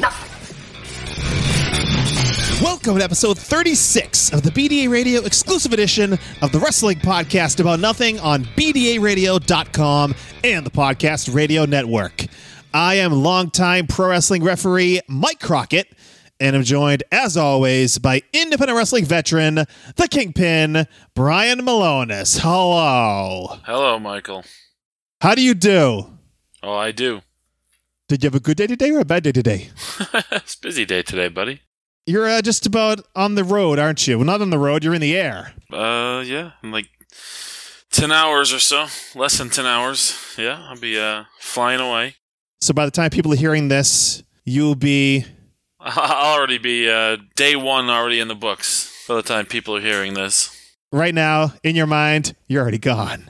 Nothing. 0.00 0.30
Welcome 2.62 2.98
to 2.98 3.04
episode 3.04 3.38
36 3.38 4.32
of 4.32 4.42
the 4.42 4.50
BDA 4.50 4.90
Radio 4.90 5.22
exclusive 5.22 5.72
edition 5.72 6.18
of 6.42 6.52
the 6.52 6.58
Wrestling 6.58 6.98
Podcast 6.98 7.60
About 7.60 7.80
Nothing 7.80 8.18
on 8.20 8.44
BDARadio.com 8.44 10.14
and 10.42 10.64
the 10.66 10.70
Podcast 10.70 11.34
Radio 11.34 11.64
Network. 11.66 12.24
I 12.72 12.94
am 12.94 13.12
longtime 13.12 13.86
pro 13.88 14.08
wrestling 14.10 14.42
referee 14.42 15.00
Mike 15.08 15.40
Crockett, 15.40 15.92
and 16.38 16.56
I'm 16.56 16.62
joined, 16.62 17.02
as 17.12 17.36
always, 17.36 17.98
by 17.98 18.22
independent 18.32 18.76
wrestling 18.76 19.04
veteran, 19.04 19.56
the 19.96 20.08
Kingpin, 20.10 20.86
Brian 21.14 21.60
Milonas. 21.60 22.40
Hello. 22.40 23.58
Hello, 23.64 23.98
Michael. 23.98 24.44
How 25.20 25.34
do 25.34 25.42
you 25.42 25.54
do? 25.54 26.10
Oh, 26.62 26.74
I 26.74 26.92
do. 26.92 27.20
Did 28.10 28.24
you 28.24 28.26
have 28.26 28.34
a 28.34 28.40
good 28.40 28.56
day 28.56 28.66
today 28.66 28.90
or 28.90 28.98
a 28.98 29.04
bad 29.04 29.22
day 29.22 29.30
today? 29.30 29.68
it's 30.32 30.56
a 30.56 30.60
busy 30.60 30.84
day 30.84 31.00
today, 31.00 31.28
buddy. 31.28 31.60
You're 32.06 32.26
uh, 32.28 32.42
just 32.42 32.66
about 32.66 33.06
on 33.14 33.36
the 33.36 33.44
road, 33.44 33.78
aren't 33.78 34.08
you? 34.08 34.18
Well, 34.18 34.26
not 34.26 34.42
on 34.42 34.50
the 34.50 34.58
road, 34.58 34.82
you're 34.82 34.94
in 34.94 35.00
the 35.00 35.16
air. 35.16 35.54
Uh, 35.72 36.24
yeah, 36.26 36.50
in 36.64 36.72
like 36.72 36.88
ten 37.92 38.10
hours 38.10 38.52
or 38.52 38.58
so, 38.58 38.88
less 39.14 39.38
than 39.38 39.48
ten 39.48 39.64
hours. 39.64 40.18
Yeah, 40.36 40.60
I'll 40.68 40.76
be 40.80 40.98
uh 40.98 41.26
flying 41.38 41.78
away. 41.78 42.16
So 42.60 42.74
by 42.74 42.84
the 42.84 42.90
time 42.90 43.10
people 43.10 43.32
are 43.32 43.36
hearing 43.36 43.68
this, 43.68 44.24
you'll 44.44 44.74
be 44.74 45.24
I'll 45.78 46.36
already 46.36 46.58
be 46.58 46.90
uh 46.90 47.16
day 47.36 47.54
one 47.54 47.88
already 47.88 48.18
in 48.18 48.26
the 48.26 48.34
books 48.34 48.92
by 49.06 49.14
the 49.14 49.22
time 49.22 49.46
people 49.46 49.76
are 49.76 49.80
hearing 49.80 50.14
this. 50.14 50.50
right 50.90 51.14
now 51.14 51.52
in 51.62 51.76
your 51.76 51.86
mind, 51.86 52.34
you're 52.48 52.60
already 52.60 52.78
gone. 52.78 53.29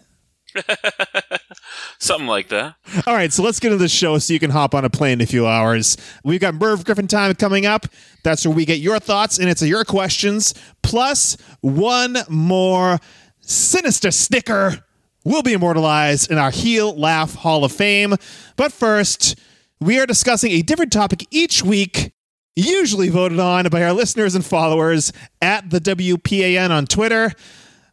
Something 1.98 2.27
like 2.27 2.48
that. 2.48 2.75
All 3.06 3.15
right, 3.15 3.33
so 3.33 3.43
let's 3.43 3.61
get 3.61 3.73
into 3.73 3.83
the 3.83 3.89
show 3.89 4.19
so 4.19 4.33
you 4.33 4.41
can 4.41 4.51
hop 4.51 4.75
on 4.75 4.84
a 4.84 4.91
plane 4.91 5.15
in 5.15 5.20
a 5.23 5.27
few 5.27 5.47
hours. 5.47 5.97
We've 6.25 6.41
got 6.41 6.55
Merv 6.55 6.84
Griffin 6.84 7.06
time 7.06 7.34
coming 7.34 7.67
up. 7.67 7.87
That's 8.23 8.47
where 8.47 8.55
we 8.55 8.65
get 8.65 8.78
your 8.78 8.98
thoughts 8.98 9.39
and 9.39 9.48
it's 9.48 9.62
your 9.62 9.84
questions, 9.84 10.55
plus 10.83 11.37
one 11.61 12.19
more 12.28 12.98
sinister 13.41 14.11
sticker 14.11 14.84
will 15.25 15.43
be 15.43 15.53
immortalized 15.53 16.31
in 16.31 16.38
our 16.38 16.50
Heel 16.50 16.94
Laugh 16.99 17.34
Hall 17.34 17.65
of 17.65 17.72
Fame. 17.72 18.15
But 18.56 18.72
first, 18.72 19.38
we 19.81 19.99
are 19.99 20.06
discussing 20.06 20.53
a 20.53 20.62
different 20.62 20.93
topic 20.93 21.27
each 21.31 21.62
week, 21.62 22.12
usually 22.56 23.09
voted 23.09 23.38
on 23.38 23.69
by 23.69 23.82
our 23.82 23.93
listeners 23.93 24.34
and 24.34 24.44
followers 24.44 25.12
at 25.41 25.71
the 25.71 25.81
WPAN 25.81 26.71
on 26.71 26.87
Twitter. 26.87 27.32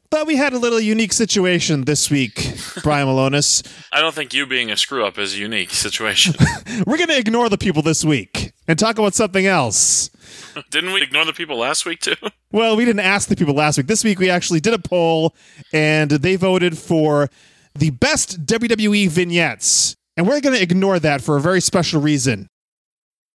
But 0.09 0.25
we 0.25 0.38
had 0.38 0.53
a 0.53 0.57
little 0.57 0.79
unique 0.79 1.12
situation 1.12 1.84
this 1.84 2.09
week, 2.09 2.53
Brian 2.81 3.07
Milonas. 3.07 3.68
I 3.94 4.00
don't 4.00 4.16
think 4.16 4.34
you 4.34 4.45
being 4.45 4.72
a 4.72 4.78
screw 4.78 5.06
up 5.06 5.18
is 5.18 5.34
a 5.34 5.38
unique 5.38 5.72
situation. 5.72 6.34
We're 6.85 6.97
going 6.97 7.09
to 7.09 7.18
ignore 7.18 7.50
the 7.50 7.57
people 7.57 7.81
this 7.81 8.06
week 8.06 8.53
and 8.68 8.79
talk 8.79 8.97
about 8.97 9.16
something 9.16 9.45
else. 9.45 10.09
Didn't 10.72 10.94
we 10.94 11.01
ignore 11.01 11.25
the 11.25 11.34
people 11.34 11.57
last 11.57 11.85
week 11.85 12.00
too? 12.00 12.16
Well, 12.51 12.78
we 12.78 12.85
didn't 12.85 13.01
ask 13.01 13.28
the 13.28 13.35
people 13.35 13.53
last 13.53 13.78
week. 13.78 13.88
This 13.88 14.03
week 14.03 14.19
we 14.19 14.29
actually 14.29 14.62
did 14.62 14.73
a 14.73 14.79
poll 14.79 15.35
and 15.73 16.09
they 16.09 16.38
voted 16.38 16.78
for 16.78 17.29
the 17.75 17.89
best 17.89 18.45
WWE 18.45 19.09
vignettes. 19.09 19.95
And 20.16 20.28
we're 20.28 20.41
going 20.41 20.56
to 20.56 20.62
ignore 20.62 21.00
that 21.00 21.22
for 21.22 21.35
a 21.35 21.41
very 21.41 21.62
special 21.62 22.01
reason. 22.01 22.47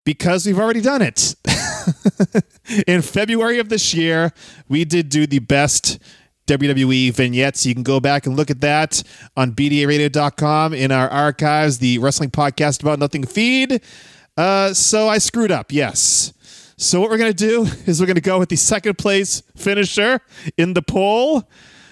Because 0.04 0.46
we've 0.46 0.58
already 0.58 0.80
done 0.80 1.00
it. 1.00 1.36
In 2.88 3.02
February 3.02 3.58
of 3.58 3.68
this 3.68 3.94
year, 3.94 4.32
we 4.68 4.84
did 4.84 5.08
do 5.08 5.26
the 5.26 5.38
best 5.38 6.00
WWE 6.46 7.12
vignettes. 7.12 7.64
You 7.64 7.74
can 7.74 7.82
go 7.82 8.00
back 8.00 8.26
and 8.26 8.36
look 8.36 8.50
at 8.50 8.60
that 8.60 9.02
on 9.36 9.52
BDARadio.com 9.52 10.74
in 10.74 10.92
our 10.92 11.08
archives, 11.08 11.78
the 11.78 11.98
Wrestling 11.98 12.30
Podcast 12.30 12.82
About 12.82 12.98
Nothing 12.98 13.24
feed. 13.24 13.80
Uh, 14.36 14.72
so 14.72 15.08
I 15.08 15.18
screwed 15.18 15.50
up, 15.50 15.72
yes. 15.72 16.32
So 16.76 17.00
what 17.00 17.10
we're 17.10 17.18
going 17.18 17.32
to 17.32 17.46
do 17.46 17.62
is 17.86 18.00
we're 18.00 18.06
going 18.06 18.14
to 18.16 18.20
go 18.20 18.38
with 18.38 18.48
the 18.48 18.56
second 18.56 18.98
place 18.98 19.42
finisher 19.56 20.20
in 20.56 20.74
the 20.74 20.82
poll, 20.82 21.48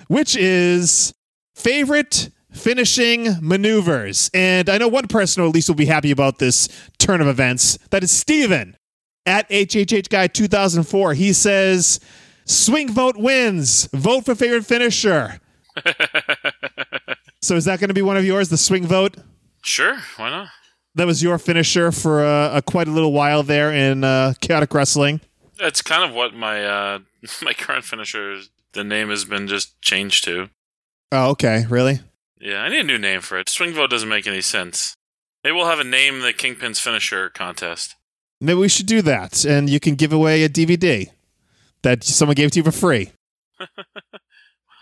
which 0.08 0.36
is 0.36 1.14
favorite 1.54 2.30
finishing 2.52 3.36
maneuvers. 3.40 4.30
And 4.34 4.68
I 4.68 4.78
know 4.78 4.88
one 4.88 5.06
person 5.06 5.44
at 5.44 5.54
least 5.54 5.68
will 5.68 5.76
be 5.76 5.86
happy 5.86 6.10
about 6.10 6.38
this 6.38 6.68
turn 6.98 7.20
of 7.20 7.28
events. 7.28 7.78
That 7.90 8.02
is 8.02 8.10
Steven 8.10 8.76
at 9.26 9.48
HHH 9.48 10.08
Guy 10.08 10.26
2004. 10.26 11.14
He 11.14 11.32
says, 11.32 12.00
swing 12.50 12.90
vote 12.92 13.16
wins. 13.16 13.86
Vote 13.92 14.24
for 14.24 14.34
favorite 14.34 14.66
finisher. 14.66 15.40
so 17.42 17.56
is 17.56 17.64
that 17.64 17.80
going 17.80 17.88
to 17.88 17.94
be 17.94 18.02
one 18.02 18.16
of 18.16 18.24
yours, 18.24 18.48
the 18.48 18.56
swing 18.56 18.86
vote? 18.86 19.16
Sure, 19.62 19.98
why 20.16 20.30
not? 20.30 20.48
That 20.96 21.06
was 21.06 21.22
your 21.22 21.38
finisher 21.38 21.92
for 21.92 22.24
uh, 22.24 22.56
a 22.56 22.62
quite 22.62 22.88
a 22.88 22.90
little 22.90 23.12
while 23.12 23.42
there 23.42 23.72
in 23.72 24.02
uh, 24.02 24.34
chaotic 24.40 24.74
wrestling. 24.74 25.20
That's 25.58 25.82
kind 25.82 26.02
of 26.02 26.14
what 26.14 26.34
my 26.34 26.64
uh 26.64 26.98
my 27.42 27.52
current 27.52 27.84
finisher 27.84 28.40
the 28.72 28.84
name 28.84 29.10
has 29.10 29.24
been 29.24 29.46
just 29.46 29.80
changed 29.82 30.24
to. 30.24 30.48
Oh, 31.12 31.30
okay, 31.30 31.66
really? 31.68 32.00
Yeah, 32.40 32.62
I 32.62 32.68
need 32.68 32.80
a 32.80 32.84
new 32.84 32.98
name 32.98 33.20
for 33.20 33.38
it. 33.38 33.48
Swing 33.48 33.72
vote 33.72 33.90
doesn't 33.90 34.08
make 34.08 34.26
any 34.26 34.40
sense. 34.40 34.94
Maybe 35.44 35.54
we'll 35.54 35.66
have 35.66 35.80
a 35.80 35.84
name 35.84 36.20
the 36.20 36.32
Kingpin's 36.32 36.80
finisher 36.80 37.28
contest. 37.28 37.96
Maybe 38.40 38.58
we 38.58 38.68
should 38.68 38.86
do 38.86 39.02
that, 39.02 39.44
and 39.44 39.68
you 39.68 39.80
can 39.80 39.96
give 39.96 40.12
away 40.12 40.42
a 40.44 40.48
DVD 40.48 41.10
that 41.82 42.04
someone 42.04 42.34
gave 42.34 42.50
to 42.52 42.60
you 42.60 42.64
for 42.64 42.72
free. 42.72 43.12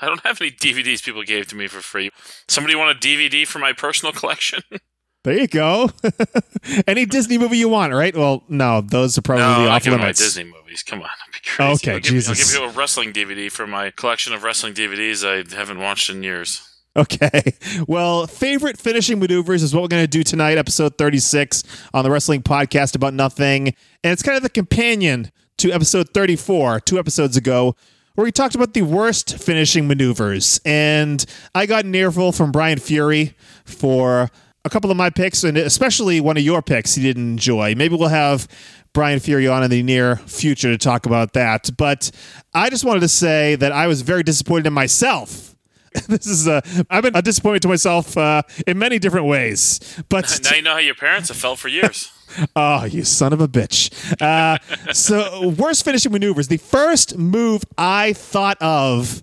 I 0.01 0.07
don't 0.07 0.21
have 0.21 0.41
any 0.41 0.51
DVDs 0.51 1.03
people 1.03 1.23
gave 1.25 1.49
to 1.49 1.57
me 1.57 1.67
for 1.67 1.81
free. 1.81 2.11
Somebody 2.49 2.77
want 2.77 2.97
a 2.97 3.01
DVD 3.01 3.47
for 3.47 3.59
my 3.59 3.73
personal 3.73 4.13
collection? 4.13 4.63
There 5.25 5.37
you 5.37 5.49
go. 5.49 5.91
Any 6.87 7.05
Disney 7.05 7.39
movie 7.39 7.59
you 7.59 7.69
want, 7.69 7.93
right? 7.93 8.17
Well, 8.17 8.45
no, 8.49 8.81
those 8.81 9.19
are 9.19 9.21
probably 9.21 9.43
no, 9.43 9.69
off 9.69 9.85
limits. 9.85 10.21
Disney 10.21 10.45
movies. 10.45 10.83
Come 10.85 11.03
on, 11.03 11.09
crazy. 11.45 11.73
Okay, 11.73 11.93
I'll 11.93 11.99
give, 11.99 12.03
Jesus. 12.05 12.39
I'll 12.39 12.63
give 12.63 12.63
you 12.63 12.69
a 12.69 12.81
wrestling 12.81 13.13
DVD 13.13 13.51
for 13.51 13.67
my 13.67 13.91
collection 13.91 14.33
of 14.33 14.45
wrestling 14.45 14.75
DVDs 14.75 15.27
I 15.27 15.55
haven't 15.55 15.81
watched 15.81 16.09
in 16.09 16.23
years. 16.23 16.63
Okay. 16.97 17.55
Well, 17.87 18.27
favorite 18.27 18.79
finishing 18.79 19.19
maneuvers 19.19 19.63
is 19.63 19.75
what 19.75 19.83
we're 19.83 19.89
going 19.89 20.05
to 20.05 20.09
do 20.09 20.23
tonight, 20.23 20.57
episode 20.57 20.97
36 20.99 21.63
on 21.93 22.05
the 22.05 22.11
Wrestling 22.11 22.43
Podcast 22.43 22.97
About 22.97 23.13
Nothing. 23.13 23.69
And 24.03 24.13
it's 24.13 24.23
kind 24.23 24.37
of 24.37 24.43
the 24.43 24.49
companion 24.49 25.31
to 25.59 25.73
episode 25.73 26.09
34, 26.11 26.81
two 26.81 26.99
episodes 26.99 27.37
ago, 27.37 27.77
where 28.15 28.25
we 28.25 28.33
talked 28.33 28.55
about 28.55 28.75
the 28.75 28.83
worst 28.83 29.39
finishing 29.39 29.87
maneuvers. 29.87 30.61
And 30.65 31.25
I 31.55 31.67
got 31.67 31.85
an 31.85 31.95
earful 31.95 32.33
from 32.33 32.51
Brian 32.51 32.79
Fury 32.79 33.35
for 33.65 34.31
a 34.65 34.71
couple 34.71 34.91
of 34.91 34.97
my 34.97 35.11
picks, 35.11 35.45
and 35.45 35.57
especially 35.59 36.21
one 36.21 36.37
of 36.37 36.43
your 36.43 36.63
picks 36.63 36.95
he 36.95 37.03
didn't 37.03 37.31
enjoy. 37.31 37.75
Maybe 37.75 37.97
we'll 37.97 38.09
have 38.09 38.49
Brian 38.93 39.21
Fury 39.21 39.47
on 39.47 39.63
in 39.63 39.71
the 39.71 39.83
near 39.83 40.17
future 40.17 40.71
to 40.71 40.79
talk 40.79 41.07
about 41.07 41.35
that. 41.35 41.71
But 41.77 42.11
I 42.55 42.71
just 42.71 42.85
wanted 42.85 43.01
to 43.01 43.09
say 43.09 43.55
that 43.57 43.73
I 43.73 43.87
was 43.87 44.03
very 44.03 44.23
disappointed 44.23 44.67
in 44.67 44.73
myself 44.73 45.49
this 46.09 46.27
is 46.27 46.47
uh, 46.47 46.61
I've 46.91 47.03
been 47.03 47.17
a 47.17 47.23
disappointment 47.23 47.63
to 47.63 47.69
myself 47.69 48.17
uh, 48.17 48.43
in 48.67 48.79
many 48.79 48.99
different 48.99 49.27
ways. 49.27 49.81
But 50.09 50.41
now 50.45 50.55
you 50.55 50.63
know 50.63 50.73
how 50.73 50.79
your 50.79 50.95
parents 50.95 51.29
have 51.29 51.37
felt 51.37 51.59
for 51.59 51.69
years. 51.69 52.13
Oh, 52.57 52.85
you 52.85 53.05
son 53.05 53.33
of 53.33 53.41
a 53.41 53.49
bitch! 53.49 53.91
Uh, 54.21 54.59
so 54.93 55.49
worst 55.49 55.85
finishing 55.85 56.13
maneuvers. 56.13 56.49
The 56.49 56.57
first 56.59 57.17
move 57.17 57.65
I 57.77 58.13
thought 58.13 58.59
of 58.61 59.23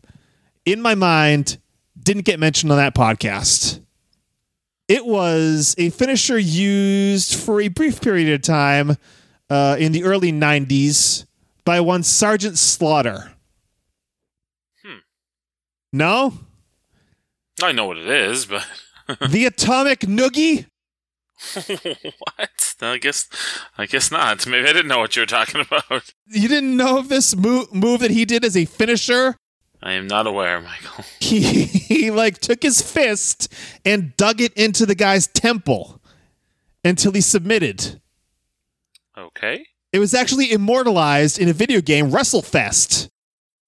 in 0.66 0.81
my 0.81 0.96
mind 0.96 1.57
didn't 2.02 2.25
get 2.25 2.40
mentioned 2.40 2.72
on 2.72 2.78
that 2.78 2.96
podcast. 2.96 3.81
It 4.88 5.06
was 5.06 5.74
a 5.78 5.90
finisher 5.90 6.38
used 6.38 7.36
for 7.36 7.60
a 7.60 7.69
brief 7.69 8.02
period 8.02 8.31
of 8.34 8.42
time 8.44 8.98
uh, 9.50 9.75
in 9.80 9.92
the 9.92 10.04
early 10.04 10.31
90s 10.31 11.25
by 11.63 11.80
one 11.81 12.04
Sergeant 12.04 12.58
Slaughter. 12.60 13.31
Hmm. 14.84 14.98
No? 15.92 16.34
I 17.63 17.72
know 17.72 17.88
what 17.88 17.98
it 17.98 18.08
is, 18.08 18.46
but 18.46 18.66
the 19.30 19.46
Atomic 19.46 20.01
Noogie? 20.01 20.68
what? 21.54 22.76
I 22.82 22.98
guess, 22.98 23.28
I 23.78 23.86
guess 23.86 24.12
not. 24.12 24.46
Maybe 24.48 24.68
I 24.68 24.74
didn't 24.74 24.88
know 24.88 25.00
what 25.00 25.16
you 25.16 25.22
were 25.22 25.28
talking 25.28 25.62
about. 25.62 26.14
You 26.28 26.48
didn't 26.48 26.78
know 26.78 26.98
of 26.98 27.10
this 27.10 27.36
move, 27.36 27.74
move 27.74 28.00
that 28.02 28.12
he 28.12 28.26
did 28.26 28.46
as 28.46 28.56
a 28.56 28.66
finisher? 28.66 29.38
I 29.82 29.94
am 29.94 30.08
not 30.08 30.28
aware, 30.28 30.62
Michael. 30.62 31.06
He, 31.20 31.42
he 31.66 32.12
like 32.12 32.38
took 32.38 32.62
his 32.62 32.82
fist 32.82 33.52
and 33.84 34.16
dug 34.16 34.42
it 34.42 34.54
into 34.54 34.86
the 34.86 34.94
guy's 34.94 35.26
temple 35.26 36.00
until 36.84 37.14
he 37.14 37.22
submitted. 37.22 38.00
Okay. 39.18 39.66
It 39.92 40.00
was 40.00 40.14
actually 40.14 40.52
immortalized 40.52 41.40
in 41.40 41.50
a 41.50 41.54
video 41.54 41.82
game, 41.82 42.12
WrestleFest. 42.12 43.10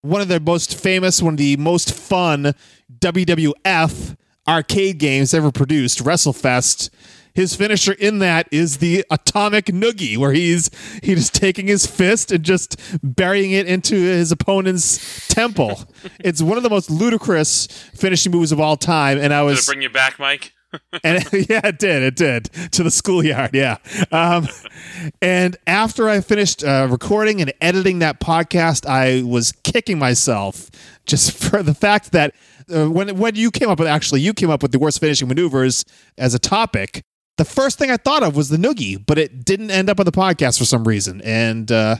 One 0.02 0.22
of 0.22 0.28
the 0.28 0.40
most 0.40 0.80
famous, 0.80 1.22
one 1.22 1.34
of 1.34 1.38
the 1.40 1.58
most 1.58 1.94
fun 1.94 2.54
WWF 3.00 4.16
arcade 4.48 5.00
games 5.00 5.34
ever 5.34 5.52
produced, 5.52 6.04
WrestleFest. 6.04 6.90
His 7.38 7.56
finisher 7.56 7.94
in 7.94 8.18
that 8.18 8.48
is 8.51 8.78
the 8.78 9.06
atomic 9.12 9.68
noogie, 9.68 10.18
where 10.18 10.31
he's 10.31 10.72
he's 11.04 11.19
just 11.19 11.36
taking 11.36 11.68
his 11.68 11.86
fist 11.86 12.31
and 12.31 12.44
just 12.44 12.81
burying 13.04 13.51
it 13.51 13.68
into 13.68 13.94
his 13.94 14.31
opponent's 14.31 15.28
temple. 15.28 15.84
it's 16.19 16.42
one 16.42 16.57
of 16.57 16.63
the 16.63 16.69
most 16.72 16.89
ludicrous 16.89 17.68
finishing 17.94 18.31
moves 18.31 18.51
of 18.51 18.60
all 18.60 18.75
time, 18.75 19.19
and 19.19 19.36
I 19.36 19.42
Did 19.42 19.50
it 19.50 19.51
was 19.51 19.66
bring 19.68 19.84
you 19.84 19.89
back, 19.92 20.18
Mike? 20.18 20.51
and 21.04 21.24
yeah, 21.31 21.62
it 21.68 21.78
did. 21.78 22.01
It 22.01 22.16
did 22.16 22.45
to 22.72 22.81
the 22.81 22.89
schoolyard. 22.89 23.51
Yeah. 23.54 23.78
Um, 24.12 24.48
and 25.22 25.57
after 25.68 26.10
I 26.10 26.22
finished 26.22 26.63
uh, 26.63 26.88
recording 26.90 27.40
and 27.40 27.54
editing 27.62 28.00
that 28.00 28.19
podcast, 28.19 28.88
I 28.88 29.22
was 29.22 29.51
kicking 29.63 30.00
myself 30.00 30.72
just 31.06 31.38
for 31.38 31.62
the 31.62 31.75
fact 31.75 32.13
that 32.13 32.33
uh, 32.75 32.90
when 32.90 33.16
when 33.16 33.36
you 33.36 33.51
came 33.51 33.69
up 33.69 33.78
with 33.78 33.88
actually 33.88 34.22
you 34.22 34.33
came 34.33 34.50
up 34.50 34.63
with 34.63 34.72
the 34.72 34.80
worst 34.80 35.00
finishing 35.00 35.28
maneuvers 35.28 35.86
as 36.18 36.33
a 36.33 36.40
topic. 36.40 37.04
The 37.38 37.45
first 37.45 37.78
thing 37.78 37.92
I 37.92 37.98
thought 37.98 38.24
of 38.24 38.36
was 38.36 38.50
the 38.50 38.57
noogie, 38.57 39.04
but 39.06 39.18
it 39.18 39.45
didn't 39.45 39.72
end 39.72 39.89
up 39.89 40.00
on 40.00 40.06
the 40.06 40.12
podcast 40.12 40.57
for 40.57 40.66
some 40.66 40.84
reason. 40.88 41.22
And 41.24 41.72
uh, 41.72 41.98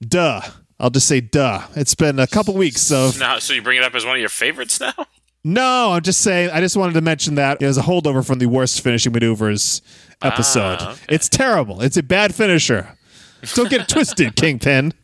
duh, 0.00 0.40
I'll 0.80 0.90
just 0.90 1.06
say 1.06 1.20
duh. 1.20 1.62
It's 1.76 1.94
been 1.94 2.18
a 2.18 2.26
couple 2.26 2.54
weeks 2.54 2.90
of 2.90 3.18
Now, 3.18 3.38
so 3.38 3.52
you 3.52 3.62
bring 3.62 3.78
it 3.78 3.84
up 3.84 3.94
as 3.94 4.04
one 4.04 4.14
of 4.16 4.20
your 4.20 4.28
favorites 4.30 4.80
now? 4.80 4.94
no, 5.44 5.92
I'm 5.92 6.02
just 6.02 6.22
saying. 6.22 6.50
I 6.50 6.60
just 6.60 6.76
wanted 6.76 6.94
to 6.94 7.00
mention 7.02 7.34
that 7.34 7.60
it 7.62 7.66
was 7.66 7.76
a 7.76 7.82
holdover 7.82 8.26
from 8.26 8.38
the 8.38 8.46
worst 8.46 8.80
finishing 8.80 9.12
maneuvers 9.12 9.82
episode. 10.22 10.78
Ah, 10.80 10.92
okay. 10.92 11.14
It's 11.14 11.28
terrible. 11.28 11.82
It's 11.82 11.96
a 11.96 12.02
bad 12.02 12.34
finisher. 12.34 12.96
Don't 13.54 13.68
get 13.68 13.82
it 13.82 13.88
twisted, 13.90 14.36
Kingpin. 14.36 14.94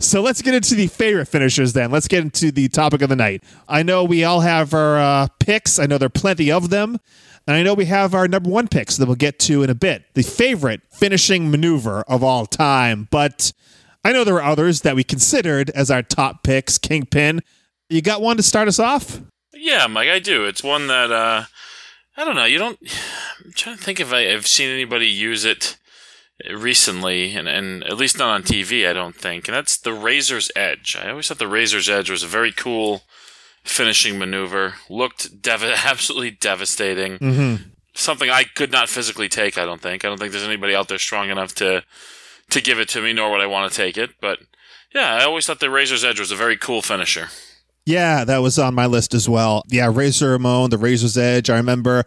So 0.00 0.20
let's 0.20 0.42
get 0.42 0.54
into 0.54 0.74
the 0.74 0.88
favorite 0.88 1.26
finishers 1.26 1.72
then. 1.72 1.90
Let's 1.92 2.08
get 2.08 2.24
into 2.24 2.50
the 2.50 2.68
topic 2.68 3.02
of 3.02 3.08
the 3.08 3.16
night. 3.16 3.44
I 3.68 3.84
know 3.84 4.02
we 4.02 4.24
all 4.24 4.40
have 4.40 4.74
our 4.74 4.98
uh, 4.98 5.28
picks. 5.38 5.78
I 5.78 5.86
know 5.86 5.98
there 5.98 6.06
are 6.06 6.10
plenty 6.10 6.50
of 6.50 6.70
them. 6.70 6.98
And 7.48 7.56
I 7.56 7.62
know 7.62 7.72
we 7.72 7.86
have 7.86 8.14
our 8.14 8.28
number 8.28 8.50
one 8.50 8.68
picks 8.68 8.98
that 8.98 9.06
we'll 9.06 9.14
get 9.14 9.38
to 9.40 9.62
in 9.62 9.70
a 9.70 9.74
bit. 9.74 10.04
The 10.12 10.22
favorite 10.22 10.82
finishing 10.90 11.50
maneuver 11.50 12.02
of 12.02 12.22
all 12.22 12.44
time. 12.44 13.08
But 13.10 13.54
I 14.04 14.12
know 14.12 14.22
there 14.22 14.34
were 14.34 14.42
others 14.42 14.82
that 14.82 14.94
we 14.94 15.02
considered 15.02 15.70
as 15.70 15.90
our 15.90 16.02
top 16.02 16.42
picks. 16.42 16.76
Kingpin, 16.76 17.40
you 17.88 18.02
got 18.02 18.20
one 18.20 18.36
to 18.36 18.42
start 18.42 18.68
us 18.68 18.78
off? 18.78 19.22
Yeah, 19.54 19.86
Mike, 19.86 20.10
I 20.10 20.18
do. 20.18 20.44
It's 20.44 20.62
one 20.62 20.88
that 20.88 21.10
uh, 21.10 21.44
I 22.18 22.24
don't 22.26 22.36
know. 22.36 22.44
You 22.44 22.58
don't. 22.58 22.78
I'm 23.42 23.52
trying 23.52 23.78
to 23.78 23.82
think 23.82 23.98
if 23.98 24.12
I, 24.12 24.30
I've 24.30 24.46
seen 24.46 24.68
anybody 24.68 25.06
use 25.06 25.46
it 25.46 25.78
recently, 26.50 27.34
and, 27.34 27.48
and 27.48 27.82
at 27.84 27.96
least 27.96 28.18
not 28.18 28.28
on 28.28 28.42
TV. 28.42 28.86
I 28.86 28.92
don't 28.92 29.16
think. 29.16 29.48
And 29.48 29.56
that's 29.56 29.78
the 29.78 29.94
Razor's 29.94 30.50
Edge. 30.54 30.98
I 31.02 31.08
always 31.08 31.28
thought 31.28 31.38
the 31.38 31.48
Razor's 31.48 31.88
Edge 31.88 32.10
was 32.10 32.22
a 32.22 32.28
very 32.28 32.52
cool 32.52 33.04
finishing 33.68 34.18
maneuver. 34.18 34.74
Looked 34.88 35.42
dev- 35.42 35.62
absolutely 35.84 36.32
devastating. 36.32 37.18
Mm-hmm. 37.18 37.62
Something 37.94 38.30
I 38.30 38.44
could 38.44 38.70
not 38.70 38.88
physically 38.88 39.28
take. 39.28 39.58
I 39.58 39.64
don't 39.64 39.80
think. 39.80 40.04
I 40.04 40.08
don't 40.08 40.18
think 40.18 40.32
there's 40.32 40.44
anybody 40.44 40.74
out 40.74 40.88
there 40.88 40.98
strong 40.98 41.30
enough 41.30 41.54
to 41.56 41.82
to 42.50 42.60
give 42.62 42.78
it 42.78 42.88
to 42.90 43.02
me, 43.02 43.12
nor 43.12 43.30
would 43.30 43.40
I 43.40 43.46
want 43.46 43.70
to 43.70 43.76
take 43.76 43.98
it. 43.98 44.10
But 44.20 44.38
yeah, 44.94 45.14
I 45.14 45.24
always 45.24 45.46
thought 45.46 45.60
the 45.60 45.70
Razor's 45.70 46.04
Edge 46.04 46.20
was 46.20 46.30
a 46.30 46.36
very 46.36 46.56
cool 46.56 46.80
finisher. 46.80 47.28
Yeah, 47.84 48.24
that 48.24 48.38
was 48.38 48.58
on 48.58 48.74
my 48.74 48.86
list 48.86 49.14
as 49.14 49.28
well. 49.28 49.62
Yeah, 49.68 49.90
Razor 49.92 50.30
Ramon, 50.30 50.70
the 50.70 50.78
Razor's 50.78 51.16
Edge. 51.16 51.48
I 51.50 51.56
remember 51.56 52.04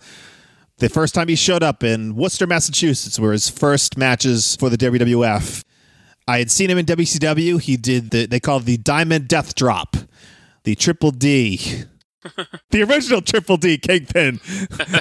the 0.78 0.90
first 0.90 1.14
time 1.16 1.28
he 1.28 1.36
showed 1.36 1.64
up 1.64 1.84
in 1.84 2.16
Worcester, 2.16 2.48
Massachusetts, 2.48 3.20
were 3.20 3.32
his 3.32 3.50
first 3.50 3.98
matches 3.98 4.56
for 4.56 4.70
the 4.70 4.78
WWF. 4.78 5.64
I 6.28 6.38
had 6.38 6.52
seen 6.52 6.70
him 6.70 6.78
in 6.78 6.86
WCW. 6.86 7.60
He 7.60 7.78
did 7.78 8.12
the 8.12 8.26
they 8.26 8.40
call 8.40 8.58
it 8.58 8.66
the 8.66 8.78
Diamond 8.78 9.28
Death 9.28 9.56
Drop, 9.56 9.96
the 10.64 10.76
Triple 10.76 11.12
D, 11.12 11.86
the 12.70 12.84
original 12.84 13.22
Triple 13.22 13.58
D 13.58 13.78
Kingpin. 13.78 14.40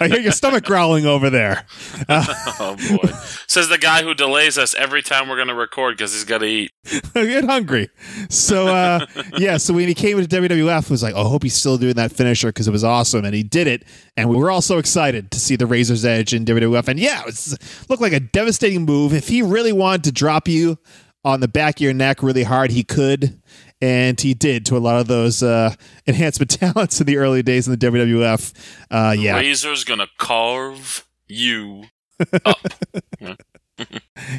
I 0.01 0.09
hear 0.09 0.21
your 0.21 0.33
stomach 0.33 0.65
growling 0.65 1.07
over 1.07 1.31
there. 1.31 1.67
Oh 2.63 2.77
boy! 2.77 3.11
Says 3.47 3.69
the 3.69 3.79
guy 3.79 4.03
who 4.03 4.13
delays 4.13 4.59
us 4.59 4.75
every 4.75 5.03
time 5.03 5.29
we're 5.29 5.37
going 5.37 5.49
to 5.49 5.55
record 5.55 5.97
because 5.97 6.13
he's 6.13 6.25
got 6.25 6.39
to 6.39 6.45
eat. 6.45 6.71
Get 7.15 7.45
hungry. 7.45 7.89
So 8.29 8.69
uh, 8.69 9.07
yeah, 9.39 9.57
so 9.57 9.73
when 9.73 9.89
he 9.89 9.95
came 9.95 10.19
into 10.19 10.37
WWF, 10.37 10.85
it 10.85 10.91
was 10.91 11.03
like, 11.03 11.15
oh, 11.17 11.27
I 11.27 11.29
hope 11.29 11.43
he's 11.43 11.55
still 11.55 11.79
doing 11.79 11.95
that 11.95 12.13
finisher 12.13 12.49
because 12.49 12.69
it 12.69 12.71
was 12.71 12.85
awesome, 12.85 13.25
and 13.25 13.35
he 13.35 13.43
did 13.43 13.67
it, 13.67 13.85
and 14.17 14.29
we 14.29 14.37
were 14.37 14.51
all 14.51 14.61
so 14.61 14.79
excited 14.79 15.31
to 15.31 15.41
see 15.41 15.57
the 15.57 15.67
Razor's 15.67 16.05
Edge 16.05 16.35
in 16.35 16.45
WWF, 16.45 16.89
and 16.89 17.01
yeah, 17.01 17.21
it 17.21 17.27
was, 17.27 17.57
looked 17.89 18.03
like 18.03 18.13
a 18.13 18.21
devastating 18.21 18.85
move. 18.85 19.15
If 19.15 19.29
he 19.29 19.41
really 19.41 19.73
wanted 19.73 20.05
to 20.05 20.13
drop 20.13 20.49
you 20.49 20.79
on 21.25 21.41
the 21.41 21.49
back 21.49 21.77
of 21.77 21.81
your 21.81 21.95
neck 21.95 22.23
really 22.23 22.45
hard, 22.45 22.71
he 22.71 22.83
could. 22.83 23.41
And 23.83 24.21
he 24.21 24.35
did 24.35 24.67
to 24.67 24.77
a 24.77 24.79
lot 24.79 25.01
of 25.01 25.07
those 25.07 25.43
uh, 25.43 25.75
enhancement 26.07 26.51
talents 26.61 27.01
in 27.01 27.07
the 27.07 27.17
early 27.17 27.43
days 27.43 27.67
in 27.67 27.79
the 27.79 27.87
WWF. 27.87 28.53
Uh, 28.91 29.15
yeah, 29.19 29.39
Razor's 29.39 29.85
to 30.01 30.09
carve 30.19 31.07
you 31.29 31.85
up. 32.45 32.59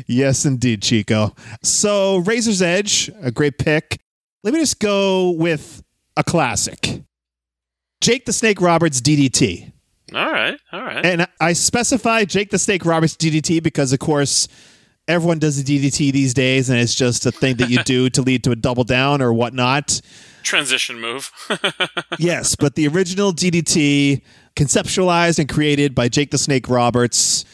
Yes, 0.06 0.46
indeed, 0.46 0.84
Chico. 0.84 1.36
So, 1.64 2.18
Razor's 2.18 2.62
Edge, 2.62 3.10
a 3.22 3.32
great 3.32 3.58
pick. 3.58 4.00
Let 4.44 4.54
me 4.54 4.60
just 4.60 4.80
go 4.80 5.32
with 5.32 5.84
a 6.18 6.24
classic 6.24 7.02
Jake 8.02 8.26
the 8.26 8.34
Snake 8.34 8.62
Roberts 8.62 9.02
DDT. 9.02 9.72
all 10.14 10.32
right, 10.32 10.60
all 10.72 10.82
right. 10.82 11.06
And 11.06 11.28
I 11.40 11.54
specify 11.54 12.26
Jake 12.26 12.50
the 12.52 12.60
Snake 12.60 12.86
Roberts 12.86 13.16
DDT 13.16 13.64
because, 13.64 13.94
of 13.94 14.00
course, 14.00 14.48
everyone 15.12 15.40
does 15.40 15.62
the 15.62 15.80
DDT 15.80 16.12
these 16.12 16.34
days, 16.34 16.70
and 16.70 16.80
it's 16.80 16.96
just 16.96 17.26
a 17.26 17.32
thing 17.32 17.58
that 17.58 17.70
you 17.70 17.84
do 17.84 18.10
to 18.12 18.22
lead 18.22 18.44
to 18.46 18.52
a 18.52 18.56
double 18.56 18.84
down 18.84 19.22
or 19.22 19.34
whatnot. 19.34 20.02
Transition 20.44 21.00
move. 21.00 21.32
yes, 22.20 22.56
but 22.56 22.76
the 22.76 22.88
original 22.88 23.32
DDT, 23.32 24.22
conceptualized 24.56 25.38
and 25.40 25.48
created 25.48 25.94
by 25.94 26.10
Jake 26.10 26.32
the 26.32 26.38
Snake 26.38 26.68
Roberts, 26.68 27.46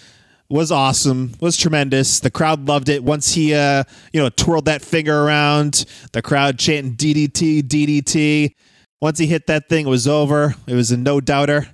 was 0.50 0.72
awesome. 0.72 1.34
Was 1.42 1.58
tremendous. 1.58 2.20
The 2.20 2.32
crowd 2.32 2.68
loved 2.68 2.88
it. 2.90 3.04
Once 3.04 3.34
he, 3.34 3.54
uh, 3.54 3.84
you 4.14 4.22
know, 4.22 4.30
twirled 4.30 4.66
that 4.66 4.82
finger 4.82 5.24
around, 5.24 5.86
the 6.14 6.22
crowd 6.22 6.58
chanting 6.58 6.96
DDT, 6.96 7.64
DDT. 7.64 8.56
Once 9.02 9.20
he 9.20 9.28
hit 9.28 9.48
that 9.48 9.68
thing, 9.68 9.88
it 9.88 9.90
was 9.90 10.08
over. 10.08 10.56
It 10.66 10.74
was 10.74 10.92
a 10.92 10.98
no 10.98 11.20
doubter, 11.20 11.68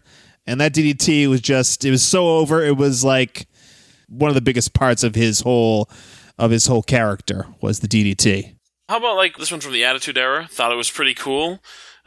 and 0.47 0.59
that 0.59 0.73
DDT 0.73 1.29
was 1.29 1.41
just, 1.41 1.85
it 1.85 1.91
was 1.91 2.03
so 2.03 2.37
over. 2.37 2.63
It 2.63 2.75
was 2.75 3.03
like 3.03 3.47
one 4.17 4.29
of 4.29 4.35
the 4.35 4.41
biggest 4.41 4.73
parts 4.73 5.03
of 5.03 5.15
his 5.15 5.41
whole, 5.41 5.89
of 6.37 6.51
his 6.51 6.67
whole 6.67 6.83
character 6.83 7.47
was 7.61 7.79
the 7.79 7.87
DDT. 7.87 8.55
How 8.89 8.97
about 8.97 9.15
like 9.15 9.37
this 9.37 9.51
one 9.51 9.61
from 9.61 9.73
the 9.73 9.83
Attitude 9.83 10.17
Era? 10.17 10.47
Thought 10.49 10.71
it 10.71 10.75
was 10.75 10.91
pretty 10.91 11.13
cool. 11.13 11.59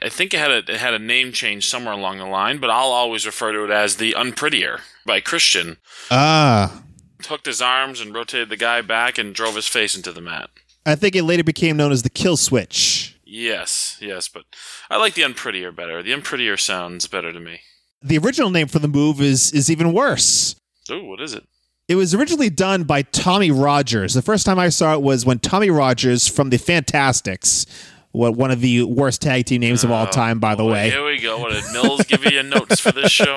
I 0.02 0.08
think 0.10 0.34
it 0.34 0.38
had 0.40 0.50
a 0.50 0.58
it 0.58 0.78
had 0.78 0.92
a 0.94 0.98
name 0.98 1.32
change 1.32 1.66
somewhere 1.68 1.94
along 1.94 2.18
the 2.18 2.26
line, 2.26 2.58
but 2.58 2.68
I'll 2.70 2.92
always 2.92 3.24
refer 3.24 3.52
to 3.52 3.64
it 3.64 3.70
as 3.70 3.96
the 3.96 4.12
Unprettier 4.12 4.80
by 5.06 5.20
Christian. 5.20 5.78
Ah, 6.10 6.82
Hooked 7.24 7.46
his 7.46 7.62
arms 7.62 8.00
and 8.00 8.14
rotated 8.14 8.50
the 8.50 8.58
guy 8.58 8.82
back 8.82 9.16
and 9.16 9.34
drove 9.34 9.56
his 9.56 9.66
face 9.66 9.96
into 9.96 10.12
the 10.12 10.20
mat. 10.20 10.50
I 10.84 10.94
think 10.96 11.16
it 11.16 11.22
later 11.24 11.42
became 11.42 11.76
known 11.78 11.92
as 11.92 12.02
the 12.02 12.10
Kill 12.10 12.36
Switch. 12.36 13.18
Yes, 13.24 13.96
yes, 14.00 14.28
but 14.28 14.44
I 14.90 14.98
like 14.98 15.14
the 15.14 15.22
Unprettier 15.22 15.72
better. 15.74 16.02
The 16.02 16.12
Unprettier 16.12 16.58
sounds 16.58 17.08
better 17.08 17.32
to 17.32 17.40
me. 17.40 17.60
The 18.02 18.18
original 18.18 18.50
name 18.50 18.68
for 18.68 18.78
the 18.78 18.86
move 18.88 19.20
is 19.20 19.50
is 19.52 19.70
even 19.70 19.92
worse. 19.94 20.54
Oh, 20.90 21.02
what 21.04 21.20
is 21.22 21.32
it? 21.32 21.44
It 21.88 21.94
was 21.94 22.14
originally 22.14 22.50
done 22.50 22.82
by 22.82 23.02
Tommy 23.02 23.50
Rogers. 23.52 24.14
The 24.14 24.22
first 24.22 24.44
time 24.44 24.58
I 24.58 24.70
saw 24.70 24.94
it 24.94 25.02
was 25.02 25.24
when 25.24 25.38
Tommy 25.38 25.70
Rogers 25.70 26.26
from 26.26 26.50
the 26.50 26.58
Fantastics, 26.58 27.64
what 28.10 28.34
one 28.34 28.50
of 28.50 28.60
the 28.60 28.82
worst 28.82 29.22
tag 29.22 29.46
team 29.46 29.60
names 29.60 29.84
of 29.84 29.92
all 29.92 30.06
Oh, 30.08 30.10
time, 30.10 30.40
by 30.40 30.56
the 30.56 30.64
way. 30.64 30.90
Here 30.90 31.06
we 31.06 31.20
go. 31.20 31.38
What 31.38 31.52
did 31.52 31.64
Mills 31.72 32.02
give 32.04 32.24
you 32.24 32.42
notes 32.42 32.80
for 32.80 32.90
this 32.90 33.12
show? 33.12 33.36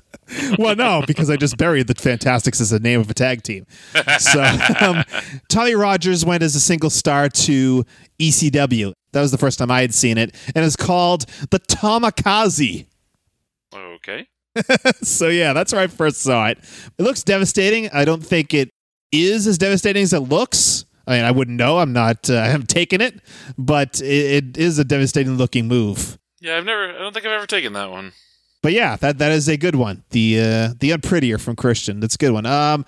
well, 0.58 0.76
no, 0.76 1.02
because 1.06 1.28
I 1.28 1.36
just 1.36 1.58
buried 1.58 1.88
the 1.88 1.94
Fantastics 1.94 2.58
as 2.60 2.70
the 2.70 2.80
name 2.80 3.00
of 3.00 3.10
a 3.10 3.14
tag 3.14 3.42
team. 3.42 3.66
So 4.18 4.42
um, 4.80 5.04
Tommy 5.50 5.74
Rogers 5.74 6.24
went 6.24 6.42
as 6.42 6.54
a 6.54 6.60
single 6.60 6.90
star 6.90 7.28
to 7.28 7.84
ECW. 8.18 8.94
That 9.12 9.20
was 9.20 9.30
the 9.30 9.38
first 9.38 9.58
time 9.58 9.70
I 9.70 9.82
had 9.82 9.92
seen 9.92 10.16
it, 10.16 10.34
and 10.54 10.64
it's 10.64 10.76
called 10.76 11.26
the 11.50 11.58
Tomikaze. 11.58 12.86
Okay. 13.74 14.26
so 15.02 15.28
yeah, 15.28 15.52
that's 15.52 15.72
where 15.72 15.82
I 15.82 15.86
first 15.86 16.20
saw 16.20 16.48
it. 16.48 16.58
It 16.98 17.02
looks 17.02 17.22
devastating. 17.22 17.88
I 17.92 18.04
don't 18.04 18.24
think 18.24 18.54
it 18.54 18.70
is 19.12 19.46
as 19.46 19.58
devastating 19.58 20.02
as 20.02 20.12
it 20.12 20.20
looks. 20.20 20.84
I 21.06 21.16
mean, 21.16 21.24
I 21.24 21.30
wouldn't 21.30 21.56
know. 21.56 21.78
I'm 21.78 21.92
not. 21.92 22.28
Uh, 22.28 22.34
I 22.40 22.46
haven't 22.46 22.68
taken 22.68 23.00
it, 23.00 23.20
but 23.58 24.00
it, 24.00 24.04
it 24.04 24.56
is 24.56 24.78
a 24.78 24.84
devastating 24.84 25.36
looking 25.36 25.68
move. 25.68 26.18
Yeah, 26.40 26.56
I've 26.56 26.64
never. 26.64 26.90
I 26.90 26.98
don't 26.98 27.12
think 27.12 27.26
I've 27.26 27.32
ever 27.32 27.46
taken 27.46 27.72
that 27.74 27.90
one. 27.90 28.12
But 28.62 28.72
yeah, 28.72 28.96
that 28.96 29.18
that 29.18 29.32
is 29.32 29.48
a 29.48 29.56
good 29.56 29.74
one. 29.74 30.04
The 30.10 30.38
uh, 30.38 30.74
the 30.78 30.90
unprettier 30.90 31.38
from 31.38 31.56
Christian. 31.56 32.00
That's 32.00 32.14
a 32.14 32.18
good 32.18 32.32
one. 32.32 32.46
Um, 32.46 32.84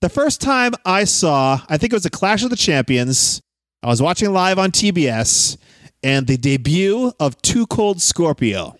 the 0.00 0.08
first 0.08 0.40
time 0.40 0.72
I 0.84 1.04
saw, 1.04 1.60
I 1.68 1.78
think 1.78 1.92
it 1.92 1.96
was 1.96 2.06
a 2.06 2.10
Clash 2.10 2.42
of 2.42 2.50
the 2.50 2.56
Champions. 2.56 3.40
I 3.82 3.88
was 3.88 4.00
watching 4.00 4.32
live 4.32 4.58
on 4.58 4.70
TBS, 4.70 5.56
and 6.02 6.26
the 6.26 6.36
debut 6.36 7.12
of 7.20 7.40
Too 7.42 7.66
Cold 7.66 8.00
Scorpio, 8.00 8.76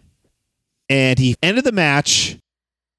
and 0.89 1.19
he 1.19 1.35
ended 1.43 1.65
the 1.65 1.73
match 1.73 2.39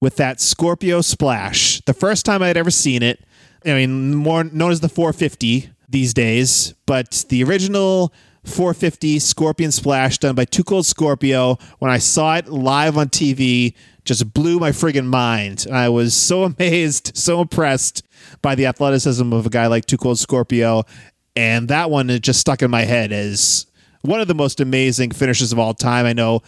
with 0.02 0.16
that 0.18 0.42
Scorpio 0.42 1.02
splash. 1.02 1.82
The 1.86 1.94
first 1.94 2.26
time 2.26 2.42
I 2.42 2.48
had 2.48 2.58
ever 2.58 2.72
seen 2.72 3.02
it. 3.04 3.24
I 3.66 3.74
mean, 3.74 4.14
more 4.14 4.44
known 4.44 4.72
as 4.72 4.82
the 4.82 4.90
450 4.90 5.70
these 5.88 6.14
days, 6.14 6.74
but 6.86 7.24
the 7.30 7.44
original 7.44 8.14
450 8.44 9.20
Scorpion 9.20 9.72
Splash 9.72 10.18
done 10.18 10.36
by 10.36 10.46
Too 10.46 10.64
Cold 10.64 10.86
Scorpio. 10.86 11.58
When 11.80 11.90
I 11.90 11.98
saw 11.98 12.36
it 12.36 12.50
live 12.50 12.98
on 12.98 13.08
TV, 13.08 13.74
just 14.04 14.34
blew 14.34 14.60
my 14.60 14.72
friggin' 14.72 15.06
mind. 15.06 15.66
And 15.66 15.78
I 15.78 15.90
was 15.90 16.14
so 16.14 16.44
amazed, 16.60 17.16
so 17.16 17.40
impressed 17.42 18.04
by 18.42 18.56
the 18.56 18.66
athleticism 18.66 19.32
of 19.32 19.46
a 19.46 19.50
guy 19.50 19.68
like 19.68 19.86
Too 19.86 19.98
Cold 19.98 20.20
Scorpio. 20.20 20.84
And 21.36 21.70
that 21.70 21.90
one 21.90 22.10
just 22.20 22.42
stuck 22.42 22.62
in 22.62 22.70
my 22.70 22.82
head 22.82 23.12
as 23.12 23.66
one 24.02 24.20
of 24.20 24.28
the 24.28 24.36
most 24.36 24.60
amazing 24.60 25.12
finishes 25.12 25.54
of 25.54 25.60
all 25.60 25.74
time. 25.74 26.06
I 26.06 26.14
know 26.14 26.42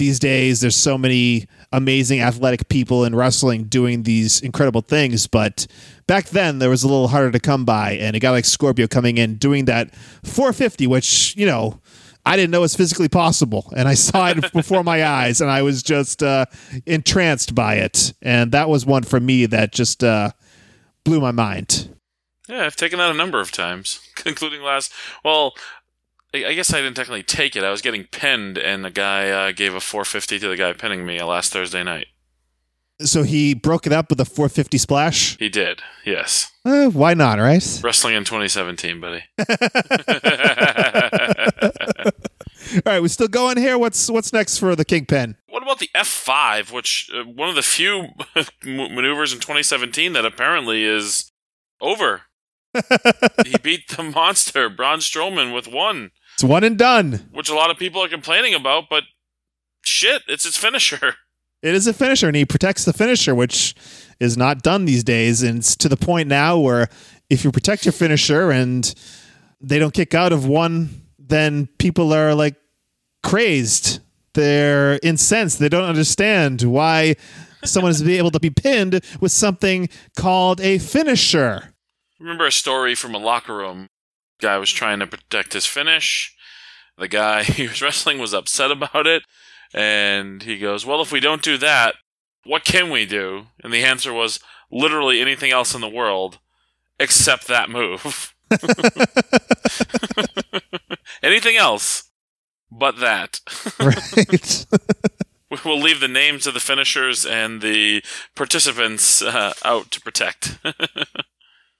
these 0.00 0.18
days 0.18 0.62
there's 0.62 0.74
so 0.74 0.96
many 0.96 1.46
amazing 1.72 2.20
athletic 2.20 2.68
people 2.70 3.04
in 3.04 3.14
wrestling 3.14 3.64
doing 3.64 4.02
these 4.02 4.40
incredible 4.40 4.80
things 4.80 5.26
but 5.26 5.66
back 6.06 6.30
then 6.30 6.58
there 6.58 6.70
was 6.70 6.82
a 6.82 6.88
little 6.88 7.08
harder 7.08 7.30
to 7.30 7.38
come 7.38 7.66
by 7.66 7.92
and 7.92 8.16
a 8.16 8.18
guy 8.18 8.30
like 8.30 8.46
scorpio 8.46 8.86
coming 8.86 9.18
in 9.18 9.36
doing 9.36 9.66
that 9.66 9.94
450 10.24 10.86
which 10.86 11.36
you 11.36 11.44
know 11.44 11.78
i 12.24 12.34
didn't 12.34 12.50
know 12.50 12.62
was 12.62 12.74
physically 12.74 13.10
possible 13.10 13.70
and 13.76 13.86
i 13.88 13.94
saw 13.94 14.28
it 14.30 14.52
before 14.54 14.82
my 14.82 15.04
eyes 15.04 15.42
and 15.42 15.50
i 15.50 15.60
was 15.60 15.82
just 15.82 16.22
uh, 16.22 16.46
entranced 16.86 17.54
by 17.54 17.74
it 17.74 18.14
and 18.22 18.52
that 18.52 18.70
was 18.70 18.86
one 18.86 19.02
for 19.02 19.20
me 19.20 19.44
that 19.44 19.70
just 19.70 20.02
uh, 20.02 20.30
blew 21.04 21.20
my 21.20 21.30
mind 21.30 21.94
Yeah, 22.48 22.64
I've 22.66 22.74
taken 22.74 22.98
that 22.98 23.12
a 23.12 23.14
number 23.14 23.38
of 23.38 23.52
times, 23.52 24.00
including 24.26 24.60
last. 24.60 24.92
Well, 25.24 25.54
I 26.32 26.54
guess 26.54 26.72
I 26.72 26.80
didn't 26.80 26.94
technically 26.94 27.22
take 27.24 27.56
it. 27.56 27.64
I 27.64 27.70
was 27.70 27.82
getting 27.82 28.04
pinned, 28.04 28.56
and 28.56 28.84
the 28.84 28.90
guy 28.90 29.30
uh, 29.30 29.52
gave 29.52 29.74
a 29.74 29.80
450 29.80 30.38
to 30.38 30.48
the 30.48 30.56
guy 30.56 30.72
pinning 30.72 31.04
me 31.04 31.20
last 31.22 31.52
Thursday 31.52 31.82
night. 31.82 32.06
so 33.02 33.22
he 33.24 33.52
broke 33.54 33.86
it 33.86 33.92
up 33.92 34.10
with 34.10 34.20
a 34.20 34.24
450 34.24 34.78
splash 34.78 35.36
He 35.38 35.48
did, 35.48 35.82
yes. 36.04 36.50
uh, 36.64 36.86
why 36.90 37.14
not 37.14 37.38
right 37.38 37.80
Wrestling 37.82 38.14
in 38.14 38.24
2017, 38.24 39.00
buddy. 39.00 39.22
all 41.60 42.82
right 42.86 43.00
we're 43.00 43.08
still 43.08 43.26
going 43.28 43.56
here 43.56 43.78
what's 43.78 44.10
what's 44.10 44.32
next 44.32 44.58
for 44.58 44.76
the 44.76 44.84
kingpin 44.84 45.36
What 45.48 45.62
about 45.62 45.78
the 45.78 45.88
F5, 45.94 46.72
which 46.72 47.10
uh, 47.14 47.24
one 47.24 47.48
of 47.48 47.54
the 47.54 47.62
few 47.62 48.08
maneuvers 48.64 49.32
in 49.32 49.40
2017 49.40 50.12
that 50.12 50.24
apparently 50.24 50.84
is 50.84 51.32
over? 51.80 52.22
he 53.44 53.56
beat 53.62 53.88
the 53.88 54.02
monster, 54.04 54.68
Braun 54.68 55.00
Strowman, 55.00 55.52
with 55.52 55.66
one, 55.66 56.12
it's 56.34 56.44
one 56.44 56.64
and 56.64 56.78
done 56.78 57.28
which 57.32 57.50
a 57.50 57.54
lot 57.54 57.70
of 57.70 57.78
people 57.78 58.02
are 58.02 58.08
complaining 58.08 58.54
about, 58.54 58.88
but 58.88 59.04
shit, 59.82 60.22
it's 60.28 60.46
its 60.46 60.56
finisher. 60.56 61.16
It 61.62 61.74
is 61.74 61.86
a 61.86 61.92
finisher, 61.92 62.26
and 62.26 62.36
he 62.36 62.46
protects 62.46 62.86
the 62.86 62.92
finisher, 62.92 63.34
which 63.34 63.74
is 64.18 64.36
not 64.36 64.62
done 64.62 64.86
these 64.86 65.04
days. 65.04 65.42
And 65.42 65.58
it's 65.58 65.76
to 65.76 65.90
the 65.90 65.96
point 65.96 66.28
now 66.28 66.58
where 66.58 66.88
if 67.28 67.44
you 67.44 67.52
protect 67.52 67.84
your 67.84 67.92
finisher 67.92 68.50
and 68.50 68.92
they 69.60 69.78
don't 69.78 69.92
kick 69.92 70.14
out 70.14 70.32
of 70.32 70.46
one, 70.46 71.02
then 71.18 71.68
people 71.78 72.14
are 72.14 72.34
like 72.34 72.56
crazed. 73.22 74.00
They're 74.32 74.98
incensed. 75.02 75.58
They 75.58 75.68
don't 75.68 75.88
understand 75.88 76.62
why 76.62 77.16
someone 77.64 77.90
is 77.90 78.02
able 78.02 78.30
to 78.30 78.40
be 78.40 78.50
pinned 78.50 79.00
with 79.20 79.32
something 79.32 79.88
called 80.16 80.60
a 80.60 80.78
finisher. 80.78 81.74
Remember 82.18 82.46
a 82.46 82.52
story 82.52 82.94
from 82.94 83.14
a 83.14 83.18
locker 83.18 83.56
room? 83.56 83.88
Guy 84.40 84.58
was 84.58 84.70
trying 84.70 85.00
to 85.00 85.06
protect 85.06 85.52
his 85.52 85.66
finish. 85.66 86.34
The 86.98 87.08
guy 87.08 87.42
he 87.44 87.68
was 87.68 87.82
wrestling 87.82 88.18
was 88.18 88.34
upset 88.34 88.70
about 88.70 89.06
it, 89.06 89.22
and 89.72 90.42
he 90.42 90.58
goes, 90.58 90.86
"Well, 90.86 91.02
if 91.02 91.12
we 91.12 91.20
don't 91.20 91.42
do 91.42 91.56
that, 91.58 91.96
what 92.44 92.64
can 92.64 92.90
we 92.90 93.06
do?" 93.06 93.46
And 93.62 93.72
the 93.72 93.84
answer 93.84 94.12
was 94.12 94.40
literally 94.70 95.20
anything 95.20 95.50
else 95.50 95.74
in 95.74 95.80
the 95.80 95.88
world 95.88 96.38
except 96.98 97.46
that 97.48 97.70
move. 97.70 98.34
anything 101.22 101.56
else 101.56 102.10
but 102.70 102.98
that. 102.98 103.40
Right. 103.80 104.66
We'll 105.64 105.80
leave 105.80 105.98
the 105.98 106.06
names 106.06 106.46
of 106.46 106.54
the 106.54 106.60
finishers 106.60 107.26
and 107.26 107.60
the 107.60 108.04
participants 108.36 109.20
uh, 109.20 109.52
out 109.64 109.90
to 109.90 110.00
protect. 110.00 110.58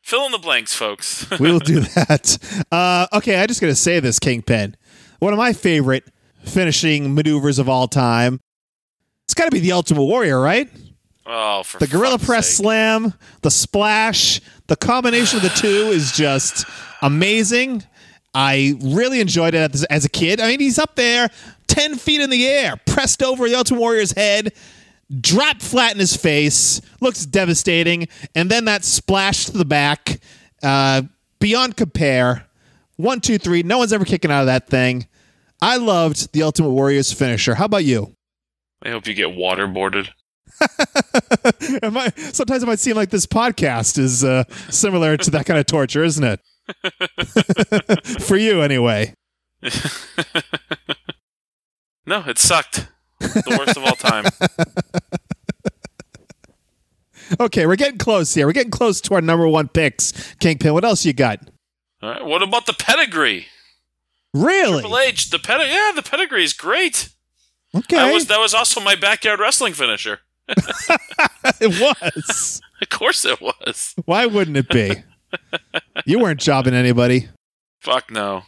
Fill 0.03 0.27
in 0.27 0.33
the 0.33 0.39
blanks, 0.39 0.75
folks. 0.75 1.29
we 1.39 1.53
will 1.53 1.59
do 1.59 1.81
that. 1.81 2.65
Uh, 2.73 3.07
okay, 3.13 3.37
I 3.41 3.47
just 3.47 3.61
got 3.61 3.69
to 3.69 3.75
say 3.75 4.01
this, 4.01 4.19
Kingpin. 4.19 4.77
One 5.19 5.33
of 5.33 5.39
my 5.39 5.53
favorite 5.53 6.05
finishing 6.45 7.15
maneuvers 7.15 7.59
of 7.59 7.69
all 7.69 7.87
time. 7.87 8.41
It's 9.25 9.35
got 9.35 9.45
to 9.45 9.51
be 9.51 9.61
the 9.61 9.73
Ultimate 9.73 10.05
Warrior, 10.05 10.41
right? 10.41 10.69
oh, 11.27 11.63
for 11.63 11.79
The 11.79 11.87
Gorilla 11.87 12.19
Press 12.19 12.49
sake. 12.49 12.65
Slam, 12.65 13.15
the 13.43 13.51
splash, 13.51 14.41
the 14.67 14.77
combination 14.77 15.37
of 15.37 15.43
the 15.43 15.51
two 15.51 15.91
is 15.93 16.13
just 16.13 16.65
amazing. 17.03 17.85
I 18.35 18.77
really 18.81 19.21
enjoyed 19.21 19.55
it 19.55 19.75
as, 19.75 19.85
as 19.85 20.05
a 20.05 20.09
kid. 20.09 20.41
I 20.41 20.49
mean, 20.49 20.61
he's 20.61 20.79
up 20.79 20.97
there, 20.97 21.29
10 21.69 21.97
feet 21.97 22.21
in 22.21 22.31
the 22.31 22.47
air, 22.47 22.75
pressed 22.87 23.23
over 23.23 23.49
the 23.49 23.55
Ultimate 23.55 23.81
Warrior's 23.81 24.13
head, 24.13 24.53
dropped 25.21 25.63
flat 25.63 25.93
in 25.93 25.99
his 25.99 26.17
face, 26.17 26.81
looks 27.01 27.25
devastating, 27.27 28.09
and 28.35 28.51
then 28.51 28.67
that 28.67 28.85
splash 28.85 29.47
to 29.47 29.59
the 29.59 29.65
back, 29.65 30.21
uh, 30.63 31.03
beyond 31.39 31.77
compare. 31.77 32.47
One, 32.97 33.21
two, 33.21 33.39
three. 33.39 33.63
No 33.63 33.79
one's 33.79 33.93
ever 33.93 34.05
kicking 34.05 34.31
out 34.31 34.41
of 34.41 34.47
that 34.47 34.69
thing. 34.69 35.07
I 35.63 35.77
loved 35.79 36.33
the 36.33 36.43
Ultimate 36.43 36.71
Warrior's 36.71 37.13
finisher. 37.13 37.55
How 37.55 37.65
about 37.65 37.85
you? 37.85 38.15
I 38.85 38.91
hope 38.91 39.07
you 39.07 39.15
get 39.15 39.29
waterboarded. 39.29 40.09
Might- 41.93 42.19
sometimes 42.19 42.63
it 42.63 42.67
might 42.67 42.79
seem 42.79 42.97
like 42.97 43.09
this 43.11 43.27
podcast 43.27 43.99
is 43.99 44.23
uh, 44.25 44.45
similar 44.69 45.17
to 45.17 45.31
that 45.31 45.47
kind 45.47 45.59
of 45.59 45.67
torture, 45.67 46.05
isn't 46.05 46.25
it? 46.25 46.41
For 48.23 48.37
you, 48.37 48.61
anyway. 48.63 49.15
No, 52.07 52.25
it 52.27 52.39
sucked. 52.39 52.89
The 53.51 53.57
worst 53.59 53.77
of 53.77 53.85
all 53.85 53.95
time. 53.97 54.25
Okay, 57.39 57.65
we're 57.65 57.77
getting 57.77 57.99
close 57.99 58.35
here. 58.35 58.45
We're 58.47 58.53
getting 58.53 58.73
close 58.73 59.01
to 59.03 59.15
our 59.15 59.21
number 59.21 59.47
one 59.47 59.69
picks. 59.69 60.35
Kingpin, 60.41 60.73
what 60.75 60.85
else 60.85 61.05
you 61.05 61.13
got? 61.13 61.39
All 62.03 62.11
right, 62.11 62.25
what 62.25 62.43
about 62.43 62.67
the 62.67 62.73
pedigree? 62.73 63.47
Really? 64.35 64.81
Triple 64.81 64.99
H, 64.99 65.31
the 65.31 65.39
pedigree. 65.39 65.73
Yeah, 65.73 65.93
the 65.95 66.03
pedigree 66.03 66.43
is 66.43 66.53
great. 66.53 67.11
Okay, 67.73 67.97
That 67.97 68.13
was 68.13 68.27
that 68.27 68.41
was 68.41 68.53
also 68.53 68.81
my 68.81 68.97
backyard 68.97 69.39
wrestling 69.39 69.75
finisher. 69.75 70.19
it 71.61 71.81
was. 71.81 72.61
Of 72.83 72.89
course, 72.89 73.25
it 73.25 73.41
was. 73.41 73.95
Why 74.07 74.27
wouldn't 74.27 74.57
it 74.57 74.69
be? 74.69 75.05
You 76.05 76.19
weren't 76.19 76.41
jobbing 76.41 76.75
anybody. 76.75 77.29
Fuck 77.81 78.11
no. 78.11 78.43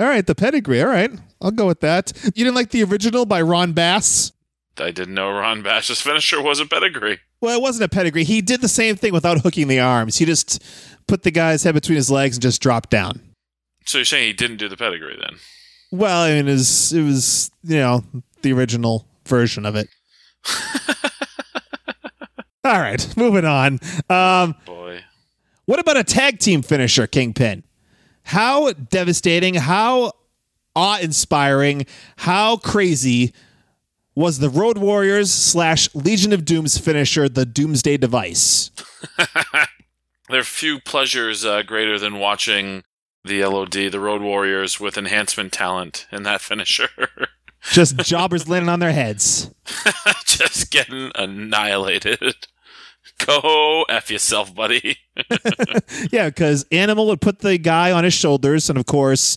All 0.00 0.06
right, 0.06 0.26
the 0.26 0.34
pedigree. 0.34 0.80
All 0.82 0.88
right, 0.88 1.10
I'll 1.40 1.50
go 1.50 1.66
with 1.66 1.80
that. 1.80 2.12
You 2.34 2.44
didn't 2.44 2.54
like 2.54 2.70
the 2.70 2.84
original 2.84 3.26
by 3.26 3.42
Ron 3.42 3.72
Bass? 3.72 4.32
I 4.78 4.90
didn't 4.90 5.14
know 5.14 5.30
Ron 5.30 5.62
Bass's 5.62 6.00
finisher 6.00 6.40
was 6.40 6.58
a 6.58 6.66
pedigree. 6.66 7.20
Well, 7.40 7.58
it 7.58 7.62
wasn't 7.62 7.84
a 7.84 7.94
pedigree. 7.94 8.24
He 8.24 8.40
did 8.40 8.60
the 8.60 8.68
same 8.68 8.96
thing 8.96 9.12
without 9.12 9.40
hooking 9.40 9.68
the 9.68 9.80
arms. 9.80 10.16
He 10.16 10.24
just 10.24 10.62
put 11.06 11.24
the 11.24 11.30
guy's 11.30 11.62
head 11.64 11.74
between 11.74 11.96
his 11.96 12.10
legs 12.10 12.36
and 12.36 12.42
just 12.42 12.62
dropped 12.62 12.90
down. 12.90 13.20
So 13.84 13.98
you're 13.98 14.04
saying 14.04 14.26
he 14.28 14.32
didn't 14.32 14.58
do 14.58 14.68
the 14.68 14.76
pedigree 14.76 15.18
then? 15.20 15.38
Well, 15.90 16.22
I 16.22 16.30
mean, 16.32 16.48
it 16.48 16.52
was, 16.52 16.92
it 16.92 17.02
was 17.02 17.50
you 17.64 17.76
know 17.76 18.04
the 18.42 18.52
original 18.52 19.06
version 19.26 19.66
of 19.66 19.76
it. 19.76 19.88
All 22.64 22.78
right, 22.78 23.16
moving 23.16 23.44
on. 23.44 23.80
Um, 24.08 24.54
Boy. 24.64 25.00
what 25.66 25.80
about 25.80 25.96
a 25.96 26.04
tag 26.04 26.38
team 26.38 26.62
finisher, 26.62 27.08
Kingpin? 27.08 27.64
How 28.24 28.72
devastating, 28.72 29.54
how 29.54 30.12
awe-inspiring, 30.74 31.86
how 32.16 32.56
crazy 32.56 33.32
was 34.14 34.38
the 34.38 34.50
Road 34.50 34.78
Warriors 34.78 35.32
slash 35.32 35.94
Legion 35.94 36.32
of 36.32 36.44
Doom's 36.44 36.78
finisher, 36.78 37.28
the 37.28 37.44
Doomsday 37.46 37.96
Device? 37.96 38.70
There 40.32 40.40
are 40.40 40.44
few 40.44 40.80
pleasures 40.80 41.44
uh, 41.44 41.60
greater 41.62 41.98
than 41.98 42.18
watching 42.18 42.84
the 43.22 43.44
LOD, 43.44 43.72
the 43.92 44.00
Road 44.00 44.22
Warriors, 44.22 44.80
with 44.80 44.96
enhancement 44.96 45.52
talent 45.52 46.06
in 46.10 46.22
that 46.22 46.40
finisher. 46.40 46.88
Just 47.70 47.98
jobbers 47.98 48.48
landing 48.48 48.70
on 48.70 48.78
their 48.78 48.92
heads. 48.92 49.50
Just 50.24 50.70
getting 50.70 51.12
annihilated. 51.14 52.46
Go 53.26 53.84
F 53.88 54.10
yourself, 54.10 54.54
buddy. 54.54 54.98
Yeah, 56.10 56.28
because 56.28 56.64
Animal 56.72 57.06
would 57.08 57.20
put 57.20 57.40
the 57.40 57.58
guy 57.58 57.92
on 57.92 58.04
his 58.04 58.14
shoulders, 58.14 58.68
and 58.68 58.78
of 58.78 58.86
course, 58.86 59.36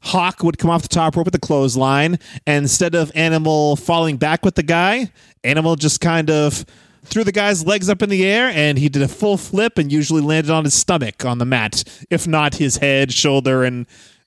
Hawk 0.00 0.42
would 0.42 0.58
come 0.58 0.70
off 0.70 0.82
the 0.82 0.88
top 0.88 1.16
rope 1.16 1.26
with 1.26 1.32
the 1.32 1.38
clothesline. 1.38 2.18
And 2.46 2.64
instead 2.64 2.94
of 2.94 3.10
Animal 3.14 3.76
falling 3.76 4.16
back 4.16 4.44
with 4.44 4.56
the 4.56 4.62
guy, 4.62 5.10
Animal 5.44 5.76
just 5.76 6.00
kind 6.00 6.30
of 6.30 6.64
threw 7.04 7.24
the 7.24 7.32
guy's 7.32 7.64
legs 7.64 7.88
up 7.88 8.02
in 8.02 8.08
the 8.10 8.26
air, 8.26 8.50
and 8.54 8.78
he 8.78 8.88
did 8.88 9.02
a 9.02 9.08
full 9.08 9.36
flip 9.36 9.78
and 9.78 9.90
usually 9.90 10.22
landed 10.22 10.50
on 10.50 10.64
his 10.64 10.74
stomach 10.74 11.24
on 11.24 11.38
the 11.38 11.44
mat, 11.44 11.84
if 12.10 12.26
not 12.26 12.56
his 12.56 12.76
head, 12.78 13.12
shoulder, 13.12 13.64
and 13.64 13.86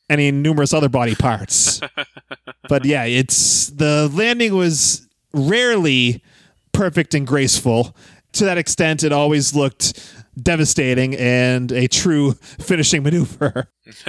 any 0.10 0.32
numerous 0.32 0.74
other 0.74 0.90
body 0.90 1.16
parts. 1.16 1.82
but 2.70 2.86
yeah, 2.86 3.04
it's 3.04 3.68
the 3.68 4.10
landing 4.14 4.56
was 4.56 5.08
rarely 5.34 6.24
perfect 6.72 7.14
and 7.14 7.28
graceful. 7.28 7.96
To 8.34 8.46
that 8.46 8.58
extent, 8.58 9.04
it 9.04 9.12
always 9.12 9.56
looked 9.56 10.16
devastating 10.42 11.16
and 11.16 11.72
a 11.72 11.88
true 11.88 12.34
finishing 12.60 13.04
maneuver. 13.04 13.70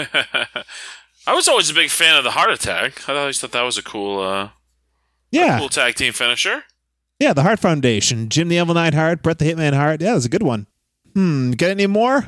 I 1.27 1.35
was 1.35 1.49
always 1.49 1.71
a 1.71 1.75
big 1.75 1.91
fan 1.91 2.17
of 2.17 2.25
the 2.25 2.31
heart 2.33 2.51
attack. 2.51 3.09
I 3.09 3.15
always 3.17 3.41
thought 3.41 3.53
that 3.53 3.63
was 3.63 3.79
a 3.79 3.83
cool, 3.83 4.21
uh, 4.23 4.51
Yeah, 5.31 5.59
cool 5.59 5.69
tag 5.69 5.95
team 5.95 6.13
finisher. 6.13 6.65
yeah, 7.19 7.33
the 7.33 7.43
Heart 7.43 7.61
Foundation, 7.61 8.29
Jim 8.29 8.49
the 8.49 8.57
Evil 8.57 8.75
Knight 8.75 8.95
Hart, 8.95 9.23
Bret 9.23 9.39
the 9.39 9.45
Hitman 9.47 9.75
Hart. 9.75 10.01
Yeah, 10.01 10.13
that's 10.15 10.25
a 10.27 10.31
good 10.31 10.43
one. 10.43 10.67
Hmm, 11.15 11.53
get 11.53 11.71
any 11.71 11.87
more? 11.87 12.27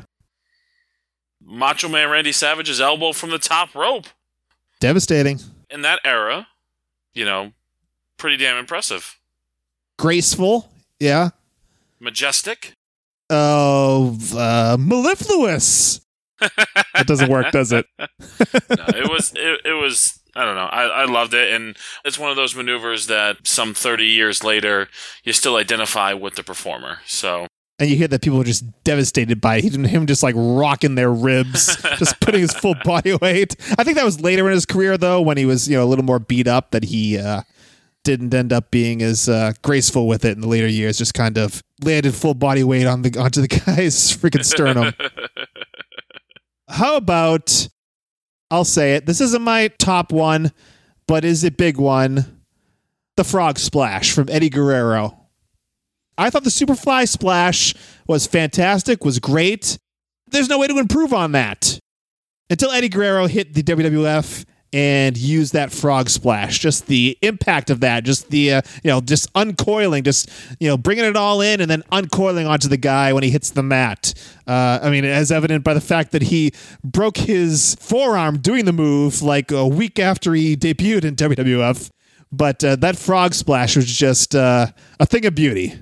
Macho 1.45 1.89
Man 1.89 2.09
Randy 2.11 2.33
Savage's 2.33 2.81
elbow 2.81 3.13
from 3.13 3.31
the 3.31 3.39
top 3.39 3.75
rope. 3.75 4.07
Devastating, 4.81 5.41
In 5.71 5.83
that 5.83 6.01
era, 6.05 6.49
you 7.15 7.25
know, 7.25 7.53
pretty 8.17 8.37
damn 8.37 8.57
impressive. 8.57 9.19
graceful. 9.99 10.71
Yeah. 10.99 11.31
Majestic. 12.03 12.75
Oh, 13.31 14.19
uh, 14.35 14.77
mellifluous. 14.79 16.01
that 16.41 17.07
doesn't 17.07 17.31
work, 17.31 17.51
does 17.53 17.73
it? 17.73 17.87
No, 17.99 18.85
it 18.89 19.09
was 19.09 19.33
it, 19.37 19.61
it 19.65 19.81
was 19.81 20.19
I 20.35 20.45
don't 20.45 20.57
know. 20.57 20.63
I, 20.67 21.03
I 21.03 21.05
loved 21.05 21.35
it 21.35 21.53
and 21.53 21.77
it's 22.05 22.19
one 22.19 22.31
of 22.31 22.37
those 22.37 22.55
maneuvers 22.55 23.07
that 23.07 23.47
some 23.47 23.75
30 23.75 24.07
years 24.07 24.43
later 24.43 24.89
you 25.25 25.33
still 25.33 25.57
identify 25.57 26.13
with 26.15 26.35
the 26.35 26.43
performer. 26.43 26.99
So 27.07 27.47
And 27.79 27.89
you 27.91 27.97
hear 27.97 28.09
that 28.09 28.23
people 28.23 28.41
are 28.41 28.45
just 28.45 28.65
devastated 28.83 29.41
by 29.41 29.59
it. 29.59 29.75
him 29.75 30.07
just 30.07 30.23
like 30.23 30.35
rocking 30.37 30.95
their 30.97 31.13
ribs, 31.13 31.77
just 31.99 32.19
putting 32.21 32.41
his 32.41 32.55
full 32.55 32.75
body 32.85 33.15
weight. 33.21 33.55
I 33.79 33.85
think 33.85 33.97
that 33.97 34.05
was 34.05 34.21
later 34.21 34.47
in 34.49 34.55
his 34.55 34.67
career 34.67 34.97
though, 34.99 35.21
when 35.21 35.37
he 35.37 35.45
was, 35.45 35.69
you 35.69 35.77
know, 35.77 35.85
a 35.85 35.91
little 35.91 36.05
more 36.05 36.19
beat 36.19 36.49
up 36.49 36.71
that 36.73 36.85
he 36.85 37.19
uh 37.19 37.43
didn't 38.05 38.35
end 38.35 38.53
up 38.53 38.71
being 38.71 39.03
as 39.03 39.29
uh, 39.29 39.53
graceful 39.63 40.07
with 40.07 40.25
it 40.25 40.33
in 40.33 40.41
the 40.41 40.49
later 40.49 40.67
years. 40.67 40.99
Just 40.99 41.15
kind 41.15 41.39
of 41.39 41.63
landed 41.83 42.15
full 42.15 42.35
body 42.35 42.65
weight 42.65 42.87
on 42.87 43.03
the 43.03 43.19
onto 43.19 43.41
the 43.41 43.49
guy's 43.67 44.17
freaking 44.17 44.45
sternum. 44.45 44.93
How 46.69 46.97
about 46.97 47.69
I'll 48.51 48.65
say 48.65 48.97
it. 48.97 49.07
This 49.07 49.21
isn't 49.21 49.43
my 49.43 49.69
top 49.79 50.13
one, 50.13 50.53
but 51.07 51.25
is 51.25 51.45
a 51.45 51.51
big 51.51 51.79
one. 51.79 52.43
The 53.17 53.25
frog 53.25 53.59
splash 53.59 54.13
from 54.13 54.29
Eddie 54.31 54.51
Guerrero. 54.51 55.19
I 56.19 56.31
thought 56.31 56.45
the 56.45 56.51
Superfly 56.51 57.09
splash 57.09 57.75
was 58.07 58.27
fantastic, 58.27 59.05
was 59.05 59.19
great. 59.19 59.79
There's 60.29 60.49
no 60.49 60.59
way 60.59 60.67
to 60.67 60.79
improve 60.79 61.13
on 61.13 61.33
that. 61.33 61.79
Until 62.51 62.71
Eddie 62.71 62.91
Guerrero 62.91 63.27
hit 63.27 63.55
the 63.55 63.63
WWF 63.63 64.45
and 64.73 65.17
use 65.17 65.53
that 65.53 65.73
frog 65.73 66.09
splash, 66.09 66.59
just 66.59 66.87
the 66.87 67.19
impact 67.23 67.71
of 67.71 67.81
that, 67.81 68.05
just 68.05 68.31
the 68.31 68.55
uh, 68.55 68.63
you 68.83 68.91
know, 68.91 69.01
just 69.01 69.33
uncoiling, 69.35 70.03
just 70.03 70.31
you 70.61 70.69
know, 70.69 70.77
bringing 70.77 71.05
it 71.05 71.17
all 71.17 71.41
in 71.41 71.61
and 71.61 71.71
then 71.71 71.83
uncoiling 71.93 72.49
onto 72.49 72.69
the 72.69 72.77
guy 72.77 73.13
when 73.13 73.23
he 73.23 73.31
hits 73.31 73.51
the 73.51 73.63
mat. 73.63 74.15
Uh, 74.47 74.79
I 74.83 74.91
mean, 74.91 75.05
as 75.05 75.31
evident 75.31 75.65
by 75.65 75.75
the 75.75 75.81
fact 75.81 76.13
that 76.13 76.23
he 76.23 76.53
broke 76.83 77.17
his 77.17 77.77
forearm 77.81 78.39
doing 78.39 78.65
the 78.65 78.73
move 78.73 79.23
like 79.23 79.51
a 79.51 79.67
week 79.67 79.99
after 79.99 80.35
he 80.35 80.57
debuted 80.57 81.05
in 81.05 81.17
WWF. 81.17 81.91
But 82.35 82.65
uh, 82.65 82.77
that 82.77 82.97
frog 82.97 83.35
splash 83.35 83.77
was 83.77 83.85
just 83.87 84.35
uh, 84.35 84.69
a 84.99 85.05
thing 85.05 85.27
of 85.27 85.35
beauty. 85.35 85.75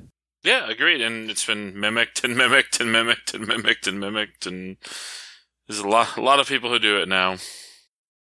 yeah, 0.42 0.68
agreed. 0.68 1.00
And 1.00 1.30
it's 1.30 1.46
been 1.46 1.78
mimicked 1.78 2.24
and 2.24 2.36
mimicked 2.36 2.80
and 2.80 2.90
mimicked 2.90 3.34
and 3.34 3.46
mimicked 3.46 3.86
and 3.86 4.00
mimicked 4.00 4.46
and 4.46 4.76
there's 5.68 5.80
a 5.80 5.88
lot 5.88 6.16
a 6.16 6.20
lot 6.20 6.40
of 6.40 6.48
people 6.48 6.68
who 6.68 6.80
do 6.80 7.00
it 7.00 7.08
now. 7.08 7.36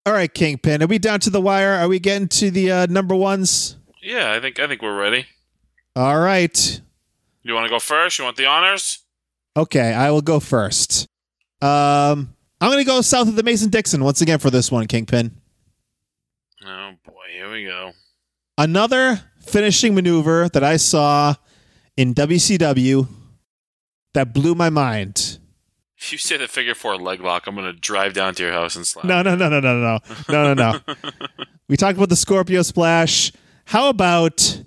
All 0.09 0.14
right, 0.14 0.33
Kingpin. 0.33 0.83
Are 0.83 0.87
we 0.87 0.99
down 0.99 1.21
to 1.21 1.29
the 1.29 1.38
wire? 1.38 1.75
Are 1.75 1.87
we 1.87 1.99
getting 1.99 2.29
to 2.29 2.51
the 2.51 2.73
uh, 2.73 2.87
number 2.87 3.14
ones? 3.14 3.77
Yeah, 4.03 4.33
I 4.33 4.40
think 4.40 4.59
I 4.59 4.66
think 4.66 4.81
we're 4.81 4.99
ready. 4.99 5.27
All 5.94 6.18
right. 6.18 6.81
You 7.42 7.53
want 7.53 7.66
to 7.66 7.68
go 7.68 7.79
first? 7.79 8.18
You 8.18 8.25
want 8.25 8.38
the 8.38 8.47
honors? 8.47 9.01
Okay, 9.55 9.92
I 9.92 10.11
will 10.11 10.23
go 10.23 10.40
first. 10.40 11.07
Um, 11.61 12.35
I'm 12.59 12.71
going 12.71 12.79
to 12.79 12.85
go 12.85 13.03
south 13.03 13.29
of 13.29 13.37
the 13.37 13.42
Mason 13.42 13.68
Dixon 13.68 14.03
once 14.03 14.23
again 14.23 14.38
for 14.38 14.49
this 14.49 14.73
one, 14.73 14.87
Kingpin. 14.87 15.31
Oh 16.64 16.92
boy, 17.05 17.12
here 17.31 17.53
we 17.53 17.64
go. 17.64 17.92
Another 18.57 19.21
finishing 19.40 19.94
maneuver 19.94 20.49
that 20.49 20.64
I 20.64 20.79
saw 20.79 21.35
in 21.99 22.14
WCW 22.14 23.07
that 24.14 24.33
blew 24.33 24.55
my 24.55 24.71
mind. 24.71 25.38
If 26.00 26.12
you 26.12 26.18
say 26.18 26.37
the 26.37 26.46
figure 26.46 26.74
four 26.74 26.96
leg 26.96 27.20
lock, 27.20 27.46
I'm 27.46 27.54
gonna 27.56 27.72
drive 27.72 28.14
down 28.14 28.34
to 28.37 28.42
your 28.44 28.52
house 28.52 28.76
and 28.76 28.87
slap. 28.87 29.04
No, 29.04 29.22
no, 29.22 29.34
no, 29.34 29.48
no, 29.48 29.61
no, 29.61 29.78
no, 29.78 29.98
no, 30.28 30.54
no, 30.54 30.72
no. 30.72 30.94
we 31.68 31.76
talked 31.76 31.96
about 31.96 32.08
the 32.08 32.16
Scorpio 32.16 32.62
Splash. 32.62 33.32
How 33.66 33.88
about 33.88 34.62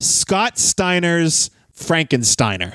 Scott 0.00 0.58
Steiner's 0.58 1.50
Frankensteiner? 1.74 2.74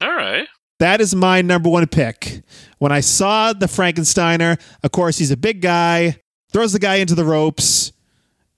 All 0.00 0.14
right. 0.14 0.48
That 0.80 1.00
is 1.00 1.14
my 1.14 1.42
number 1.42 1.68
one 1.68 1.86
pick. 1.86 2.42
When 2.78 2.90
I 2.90 3.00
saw 3.00 3.52
the 3.52 3.66
Frankensteiner, 3.66 4.60
of 4.82 4.92
course, 4.92 5.18
he's 5.18 5.30
a 5.30 5.36
big 5.36 5.60
guy, 5.60 6.16
throws 6.52 6.72
the 6.72 6.78
guy 6.78 6.96
into 6.96 7.14
the 7.14 7.24
ropes, 7.24 7.92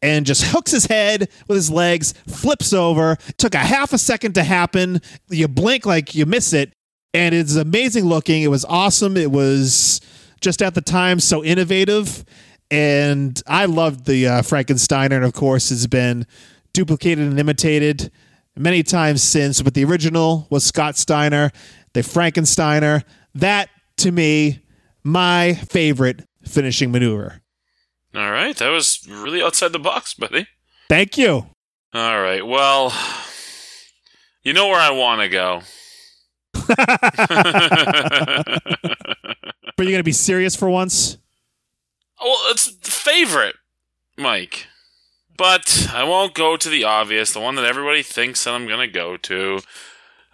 and 0.01 0.25
just 0.25 0.45
hooks 0.45 0.71
his 0.71 0.87
head 0.87 1.29
with 1.49 1.57
his 1.57 1.71
legs, 1.71 2.13
flips 2.29 2.73
over. 2.73 3.17
Took 3.39 3.55
a 3.55 3.59
half 3.59 3.93
a 3.93 3.99
second 3.99 4.35
to 4.35 4.45
happen. 4.45 5.01
You 5.29 5.49
blink 5.49 5.85
like 5.85 6.15
you 6.15 6.25
miss 6.27 6.53
it, 6.53 6.73
and 7.15 7.35
it's 7.35 7.57
amazing 7.57 8.05
looking. 8.05 8.43
It 8.43 8.49
was 8.49 8.65
awesome. 8.65 9.17
It 9.17 9.31
was 9.31 10.01
just 10.41 10.63
at 10.63 10.75
the 10.75 10.81
time 10.81 11.21
so 11.21 11.45
innovative, 11.45 12.25
and 12.71 13.41
I 13.47 13.67
loved 13.67 14.07
the 14.07 14.27
uh, 14.27 14.43
Frankensteiner, 14.43 15.13
and 15.13 15.25
of 15.25 15.33
course, 15.33 15.71
it's 15.71 15.87
been 15.87 16.27
duplicated 16.73 17.27
and 17.27 17.39
imitated 17.39 18.11
many 18.57 18.83
times 18.83 19.23
since. 19.23 19.63
But 19.63 19.75
the 19.75 19.85
original 19.85 20.47
was 20.51 20.65
Scott 20.65 20.97
Steiner, 20.97 21.51
the 21.93 22.01
Frankensteiner. 22.01 23.05
That 23.35 23.69
to 23.99 24.13
me, 24.13 24.61
my 25.05 25.55
favorite 25.55 26.23
finishing 26.45 26.91
maneuver. 26.91 27.41
All 28.15 28.31
right. 28.31 28.57
That 28.57 28.69
was 28.69 29.07
really 29.09 29.43
outside 29.43 29.73
the 29.73 29.79
box, 29.79 30.15
buddy. 30.15 30.47
Thank 30.89 31.17
you. 31.17 31.47
All 31.95 32.23
right. 32.23 32.47
Well, 32.47 32.93
you 34.43 34.53
know 34.53 34.69
where 34.69 34.81
I 34.81 34.91
want 34.91 35.23
to 35.23 35.29
go. 35.29 35.63
But 39.77 39.87
you're 39.87 39.93
gonna 39.93 40.05
be 40.05 40.13
serious 40.13 40.55
for 40.55 40.71
once. 40.71 41.19
Well, 42.21 42.37
it's 42.51 42.71
favorite, 42.83 43.57
Mike. 44.17 44.67
But 45.37 45.89
I 45.93 46.05
won't 46.05 46.35
go 46.35 46.57
to 46.57 46.69
the 46.69 46.85
obvious, 46.85 47.33
the 47.33 47.41
one 47.41 47.57
that 47.57 47.65
everybody 47.65 48.03
thinks 48.03 48.45
that 48.45 48.55
I'm 48.55 48.69
to 48.69 48.87
go 48.87 49.17
to. 49.17 49.61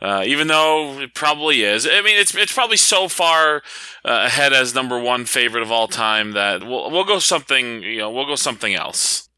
Uh, 0.02 0.22
even 0.26 0.48
though 0.48 1.00
it 1.00 1.14
probably 1.14 1.62
is. 1.62 1.86
I 1.86 2.02
mean, 2.02 2.18
it's 2.18 2.34
it's 2.34 2.52
probably 2.52 2.76
so 2.76 3.08
far 3.08 3.62
uh, 4.04 4.24
ahead 4.26 4.52
as 4.52 4.74
number 4.74 4.98
one 4.98 5.24
favorite 5.24 5.62
of 5.62 5.72
all 5.72 5.88
time 5.88 6.32
that 6.32 6.62
we'll 6.62 6.90
we'll 6.90 7.04
go 7.04 7.18
something. 7.18 7.82
You 7.82 7.98
know, 7.98 8.10
we'll 8.10 8.26
go 8.26 8.36
something 8.36 8.74
else. 8.74 9.28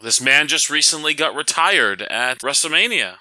This 0.00 0.20
man 0.20 0.48
just 0.48 0.70
recently 0.70 1.14
got 1.14 1.34
retired 1.34 2.02
at 2.02 2.38
WrestleMania. 2.38 3.16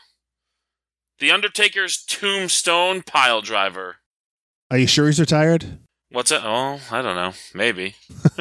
The 1.21 1.31
Undertaker's 1.31 2.03
Tombstone 2.03 3.03
Pile 3.03 3.41
Driver. 3.41 3.97
Are 4.71 4.79
you 4.79 4.87
sure 4.87 5.05
he's 5.05 5.19
retired? 5.19 5.77
What's 6.09 6.31
that? 6.31 6.41
Oh, 6.43 6.79
I 6.89 7.03
don't 7.03 7.15
know. 7.15 7.33
Maybe. 7.53 7.93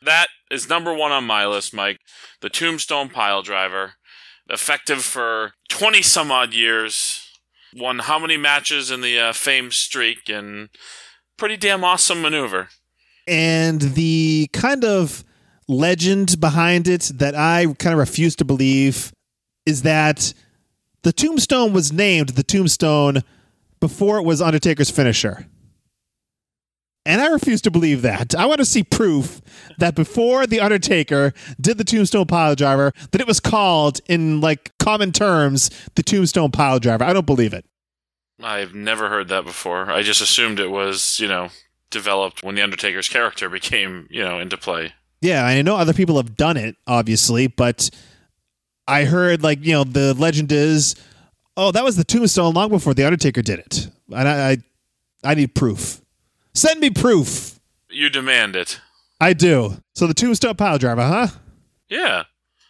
that 0.00 0.28
is 0.48 0.68
number 0.68 0.94
one 0.94 1.10
on 1.10 1.24
my 1.24 1.44
list, 1.44 1.74
Mike. 1.74 1.98
The 2.40 2.50
Tombstone 2.50 3.08
Pile 3.08 3.42
Driver. 3.42 3.94
Effective 4.48 5.02
for 5.02 5.54
20 5.70 6.02
some 6.02 6.30
odd 6.30 6.54
years. 6.54 7.28
Won 7.74 7.98
how 7.98 8.20
many 8.20 8.36
matches 8.36 8.92
in 8.92 9.00
the 9.00 9.18
uh, 9.18 9.32
fame 9.32 9.72
streak 9.72 10.28
and 10.28 10.68
pretty 11.36 11.56
damn 11.56 11.82
awesome 11.82 12.22
maneuver. 12.22 12.68
And 13.26 13.80
the 13.80 14.48
kind 14.52 14.84
of 14.84 15.24
legend 15.66 16.38
behind 16.38 16.86
it 16.86 17.10
that 17.16 17.34
I 17.34 17.66
kind 17.80 17.94
of 17.94 17.98
refuse 17.98 18.36
to 18.36 18.44
believe 18.44 19.12
is 19.66 19.82
that 19.82 20.34
the 21.02 21.12
tombstone 21.12 21.72
was 21.72 21.92
named 21.92 22.30
the 22.30 22.42
tombstone 22.42 23.22
before 23.80 24.18
it 24.18 24.24
was 24.24 24.40
Undertaker's 24.40 24.90
finisher. 24.90 25.46
And 27.06 27.20
I 27.20 27.26
refuse 27.28 27.60
to 27.62 27.70
believe 27.70 28.00
that. 28.02 28.34
I 28.34 28.46
want 28.46 28.58
to 28.60 28.64
see 28.64 28.82
proof 28.82 29.42
that 29.76 29.94
before 29.94 30.46
The 30.46 30.60
Undertaker 30.60 31.34
did 31.60 31.76
the 31.76 31.84
Tombstone 31.84 32.24
Pile 32.24 32.54
Driver, 32.54 32.92
that 33.10 33.20
it 33.20 33.26
was 33.26 33.40
called, 33.40 34.00
in 34.06 34.40
like 34.40 34.72
common 34.78 35.12
terms, 35.12 35.70
the 35.96 36.02
Tombstone 36.02 36.50
Pile 36.50 36.78
Driver. 36.78 37.04
I 37.04 37.12
don't 37.12 37.26
believe 37.26 37.52
it. 37.52 37.66
I've 38.42 38.74
never 38.74 39.10
heard 39.10 39.28
that 39.28 39.44
before. 39.44 39.90
I 39.90 40.02
just 40.02 40.22
assumed 40.22 40.58
it 40.58 40.70
was, 40.70 41.20
you 41.20 41.28
know, 41.28 41.50
developed 41.90 42.42
when 42.42 42.54
the 42.54 42.62
Undertaker's 42.62 43.08
character 43.08 43.50
became, 43.50 44.08
you 44.10 44.22
know, 44.22 44.38
into 44.38 44.56
play. 44.56 44.94
Yeah, 45.20 45.44
I 45.44 45.60
know 45.60 45.76
other 45.76 45.92
people 45.92 46.16
have 46.16 46.36
done 46.36 46.56
it, 46.56 46.76
obviously, 46.86 47.48
but 47.48 47.90
I 48.86 49.04
heard 49.04 49.42
like 49.42 49.64
you 49.64 49.72
know 49.72 49.84
the 49.84 50.14
legend 50.14 50.52
is, 50.52 50.94
oh, 51.56 51.70
that 51.72 51.84
was 51.84 51.96
the 51.96 52.04
Tombstone 52.04 52.54
long 52.54 52.68
before 52.68 52.94
the 52.94 53.04
Undertaker 53.04 53.42
did 53.42 53.58
it, 53.60 53.88
and 54.10 54.28
I, 54.28 54.50
I, 54.50 54.56
I 55.24 55.34
need 55.34 55.54
proof. 55.54 56.00
Send 56.54 56.80
me 56.80 56.90
proof. 56.90 57.58
You 57.90 58.10
demand 58.10 58.56
it. 58.56 58.80
I 59.20 59.32
do. 59.32 59.76
So 59.94 60.06
the 60.06 60.14
Tombstone 60.14 60.56
Pile 60.56 60.78
Driver, 60.78 61.02
huh? 61.02 61.28
Yeah. 61.88 62.24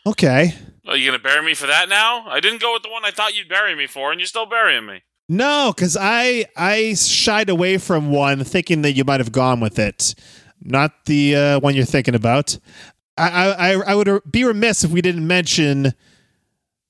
Okay. 0.07 0.55
Are 0.87 0.97
you 0.97 1.11
gonna 1.11 1.23
bury 1.23 1.45
me 1.45 1.55
for 1.55 1.67
that 1.67 1.89
now? 1.89 2.27
I 2.29 2.41
didn't 2.41 2.61
go 2.61 2.75
with 2.75 2.83
the 2.83 2.91
one 2.91 3.05
I 3.05 3.11
thought 3.11 3.35
you'd 3.35 3.49
bury 3.49 3.75
me 3.75 3.87
for, 3.87 4.13
and 4.13 4.21
you're 4.21 4.27
still 4.27 4.47
burying 4.47 4.87
me. 4.87 5.03
No, 5.29 5.73
because 5.75 5.97
I 5.99 6.45
I 6.57 6.95
shied 6.95 7.49
away 7.49 7.79
from 7.79 8.11
one, 8.11 8.45
thinking 8.45 8.83
that 8.83 8.93
you 8.93 9.05
might 9.05 9.21
have 9.21 9.33
gone 9.33 9.61
with 9.61 9.79
it, 9.79 10.15
not 10.63 11.07
the 11.07 11.37
uh, 11.37 11.61
one 11.61 11.75
you're 11.75 11.87
thinking 11.87 12.15
about. 12.15 12.59
I, 13.17 13.53
I 13.53 13.71
I 13.73 13.95
would 13.95 14.23
be 14.31 14.45
remiss 14.45 14.85
if 14.85 14.91
we 14.91 15.01
didn't 15.01 15.27
mention 15.27 15.95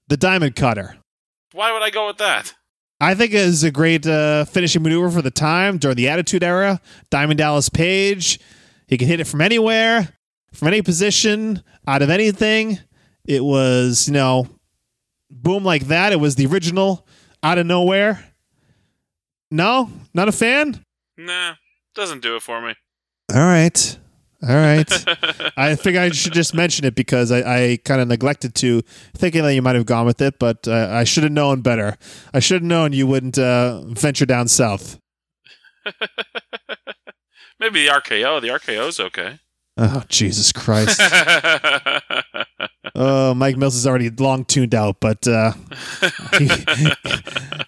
the 0.09 0.17
Diamond 0.17 0.57
Cutter. 0.57 0.97
Why 1.53 1.73
would 1.73 1.83
I 1.83 1.91
go 1.91 2.07
with 2.07 2.19
that? 2.19 2.55
I 3.01 3.15
think 3.15 3.33
it 3.33 3.41
is 3.41 3.63
a 3.65 3.71
great 3.71 4.07
uh, 4.07 4.45
finishing 4.45 4.83
maneuver 4.83 5.11
for 5.11 5.23
the 5.23 5.31
time 5.31 5.79
during 5.79 5.97
the 5.97 6.09
Attitude 6.09 6.43
Era. 6.43 6.81
Diamond 7.11 7.39
Dallas 7.39 7.69
Page, 7.69 8.41
he 8.87 8.97
can 8.97 9.09
hit 9.09 9.21
it 9.21 9.25
from 9.27 9.41
anywhere, 9.41 10.09
from 10.53 10.69
any 10.69 10.81
position, 10.81 11.63
out 11.87 12.03
of 12.03 12.09
anything. 12.11 12.79
It 13.27 13.45
was, 13.45 14.09
you 14.09 14.15
know, 14.15 14.47
boom 15.31 15.65
like 15.65 15.89
that. 15.89 16.13
It 16.13 16.21
was 16.21 16.37
the 16.37 16.47
original 16.47 17.07
out 17.43 17.59
of 17.59 17.67
nowhere. 17.67 18.25
No, 19.51 19.91
not 20.15 20.29
a 20.29 20.33
fan. 20.33 20.83
Nah, 21.19 21.55
doesn't 21.95 22.23
do 22.23 22.37
it 22.37 22.43
for 22.43 22.61
me. 22.61 22.75
All 23.33 23.41
right. 23.41 23.99
All 24.47 24.55
right. 24.55 24.91
I 25.57 25.75
think 25.75 25.97
I 25.97 26.11
should 26.11 26.33
just 26.35 26.55
mention 26.55 26.85
it 26.85 26.95
because 26.95 27.33
I, 27.33 27.39
I 27.73 27.79
kind 27.85 28.01
of 28.01 28.09
neglected 28.09 28.55
to, 28.57 28.83
thinking 29.17 29.43
that 29.43 29.55
you 29.55 29.63
might 29.63 29.75
have 29.77 29.87
gone 29.87 30.05
with 30.07 30.21
it, 30.21 30.39
but 30.39 30.69
uh, 30.69 30.89
I 30.91 31.05
should 31.05 31.23
have 31.23 31.33
known 31.33 31.63
better. 31.63 31.97
I 32.35 32.41
should 32.41 32.57
have 32.57 32.63
known 32.63 32.93
you 32.93 33.07
wouldn't 33.07 33.39
uh, 33.39 33.81
venture 33.87 34.27
down 34.27 34.49
south. 34.49 34.99
Maybe 37.61 37.87
the 37.87 37.93
RKO. 37.93 38.41
The 38.41 38.49
RKO's 38.49 39.01
okay. 39.01 39.39
Oh, 39.77 40.03
Jesus 40.09 40.53
Christ. 40.53 41.01
Oh, 42.97 43.35
Mike 43.35 43.57
Mills 43.57 43.75
is 43.75 43.89
already 43.89 44.09
long 44.09 44.45
tuned 44.45 44.73
out, 44.73 45.01
but 45.01 45.27
uh, 45.27 45.51
he- 46.39 46.49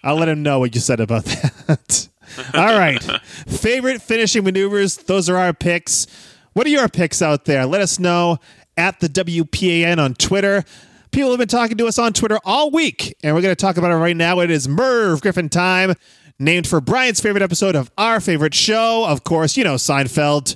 I'll 0.01 0.15
let 0.15 0.29
him 0.29 0.41
know 0.41 0.59
what 0.59 0.73
you 0.73 0.79
said 0.79 1.01
about 1.01 1.25
that. 1.25 2.07
All 2.53 2.79
right. 2.79 3.03
Favorite 3.45 4.01
finishing 4.01 4.45
maneuvers. 4.45 4.95
Those 4.95 5.27
are 5.29 5.35
our 5.35 5.51
picks. 5.51 6.07
What 6.57 6.65
are 6.65 6.71
your 6.71 6.89
picks 6.89 7.21
out 7.21 7.45
there? 7.45 7.67
Let 7.67 7.81
us 7.81 7.99
know 7.99 8.39
at 8.77 8.99
the 8.99 9.07
WPAN 9.07 9.99
on 9.99 10.15
Twitter. 10.15 10.63
People 11.11 11.29
have 11.29 11.37
been 11.37 11.47
talking 11.47 11.77
to 11.77 11.85
us 11.85 11.99
on 11.99 12.13
Twitter 12.13 12.39
all 12.43 12.71
week, 12.71 13.15
and 13.21 13.35
we're 13.35 13.43
going 13.43 13.51
to 13.51 13.55
talk 13.55 13.77
about 13.77 13.91
it 13.91 13.97
right 13.97 14.17
now. 14.17 14.39
It 14.39 14.49
is 14.49 14.67
Merv 14.67 15.21
Griffin 15.21 15.49
time, 15.49 15.93
named 16.39 16.65
for 16.65 16.81
Brian's 16.81 17.19
favorite 17.19 17.43
episode 17.43 17.75
of 17.75 17.91
our 17.95 18.19
favorite 18.19 18.55
show. 18.55 19.05
Of 19.07 19.23
course, 19.23 19.55
you 19.55 19.63
know, 19.63 19.75
Seinfeld. 19.75 20.55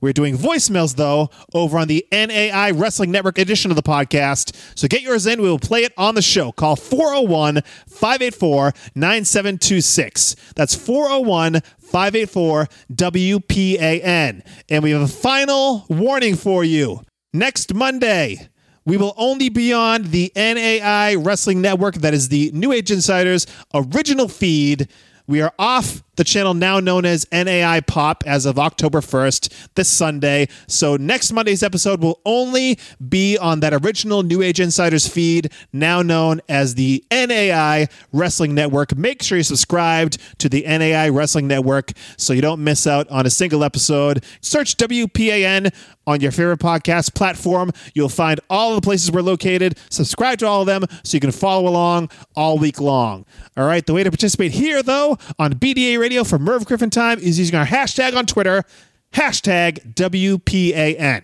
We're 0.00 0.12
doing 0.12 0.36
voicemails, 0.36 0.94
though, 0.96 1.30
over 1.54 1.78
on 1.78 1.88
the 1.88 2.06
NAI 2.12 2.70
Wrestling 2.70 3.10
Network 3.10 3.38
edition 3.38 3.70
of 3.70 3.76
the 3.76 3.82
podcast. 3.82 4.54
So 4.78 4.86
get 4.86 5.02
yours 5.02 5.26
in. 5.26 5.42
We 5.42 5.48
will 5.48 5.58
play 5.58 5.84
it 5.84 5.92
on 5.96 6.14
the 6.14 6.22
show. 6.22 6.52
Call 6.52 6.76
401 6.76 7.62
584 7.88 8.72
9726. 8.94 10.36
That's 10.54 10.74
401 10.74 11.62
584 11.80 12.66
WPAN. 12.92 14.42
And 14.68 14.82
we 14.84 14.90
have 14.92 15.02
a 15.02 15.08
final 15.08 15.84
warning 15.88 16.36
for 16.36 16.62
you. 16.62 17.02
Next 17.32 17.74
Monday, 17.74 18.48
we 18.84 18.96
will 18.96 19.14
only 19.16 19.48
be 19.48 19.72
on 19.72 20.04
the 20.04 20.32
NAI 20.34 21.16
Wrestling 21.16 21.60
Network. 21.60 21.96
That 21.96 22.14
is 22.14 22.28
the 22.28 22.50
New 22.54 22.72
Age 22.72 22.90
Insiders 22.90 23.46
original 23.74 24.28
feed. 24.28 24.88
We 25.26 25.42
are 25.42 25.52
off 25.58 26.02
the 26.18 26.24
channel 26.24 26.52
now 26.52 26.80
known 26.80 27.04
as 27.04 27.26
NAI 27.32 27.80
Pop 27.80 28.24
as 28.26 28.44
of 28.44 28.58
October 28.58 29.00
1st, 29.00 29.68
this 29.76 29.88
Sunday. 29.88 30.48
So 30.66 30.96
next 30.96 31.32
Monday's 31.32 31.62
episode 31.62 32.02
will 32.02 32.20
only 32.26 32.78
be 33.08 33.38
on 33.38 33.60
that 33.60 33.72
original 33.72 34.24
New 34.24 34.42
Age 34.42 34.58
Insiders 34.58 35.06
feed, 35.06 35.52
now 35.72 36.02
known 36.02 36.40
as 36.48 36.74
the 36.74 37.04
NAI 37.12 37.86
Wrestling 38.12 38.54
Network. 38.54 38.96
Make 38.96 39.22
sure 39.22 39.38
you're 39.38 39.44
subscribed 39.44 40.18
to 40.38 40.48
the 40.48 40.64
NAI 40.66 41.08
Wrestling 41.08 41.46
Network 41.46 41.92
so 42.16 42.32
you 42.32 42.42
don't 42.42 42.64
miss 42.64 42.86
out 42.86 43.08
on 43.10 43.24
a 43.24 43.30
single 43.30 43.62
episode. 43.62 44.24
Search 44.40 44.76
WPAN 44.76 45.72
on 46.08 46.20
your 46.22 46.32
favorite 46.32 46.58
podcast 46.58 47.14
platform. 47.14 47.70
You'll 47.94 48.08
find 48.08 48.40
all 48.48 48.74
the 48.74 48.80
places 48.80 49.12
we're 49.12 49.20
located. 49.20 49.78
Subscribe 49.90 50.38
to 50.38 50.46
all 50.46 50.62
of 50.62 50.66
them 50.66 50.84
so 51.04 51.16
you 51.16 51.20
can 51.20 51.30
follow 51.30 51.68
along 51.68 52.10
all 52.34 52.58
week 52.58 52.80
long. 52.80 53.26
All 53.56 53.66
right, 53.66 53.84
the 53.84 53.92
way 53.92 54.02
to 54.02 54.10
participate 54.10 54.52
here, 54.52 54.82
though, 54.82 55.18
on 55.38 55.52
BDA 55.52 55.98
Radio 55.98 56.07
for 56.08 56.38
Merv 56.38 56.64
Griffin 56.64 56.90
Time 56.90 57.18
is 57.18 57.38
using 57.38 57.54
our 57.54 57.66
hashtag 57.66 58.16
on 58.16 58.24
Twitter, 58.24 58.64
hashtag 59.12 59.94
WPAN. 59.94 61.22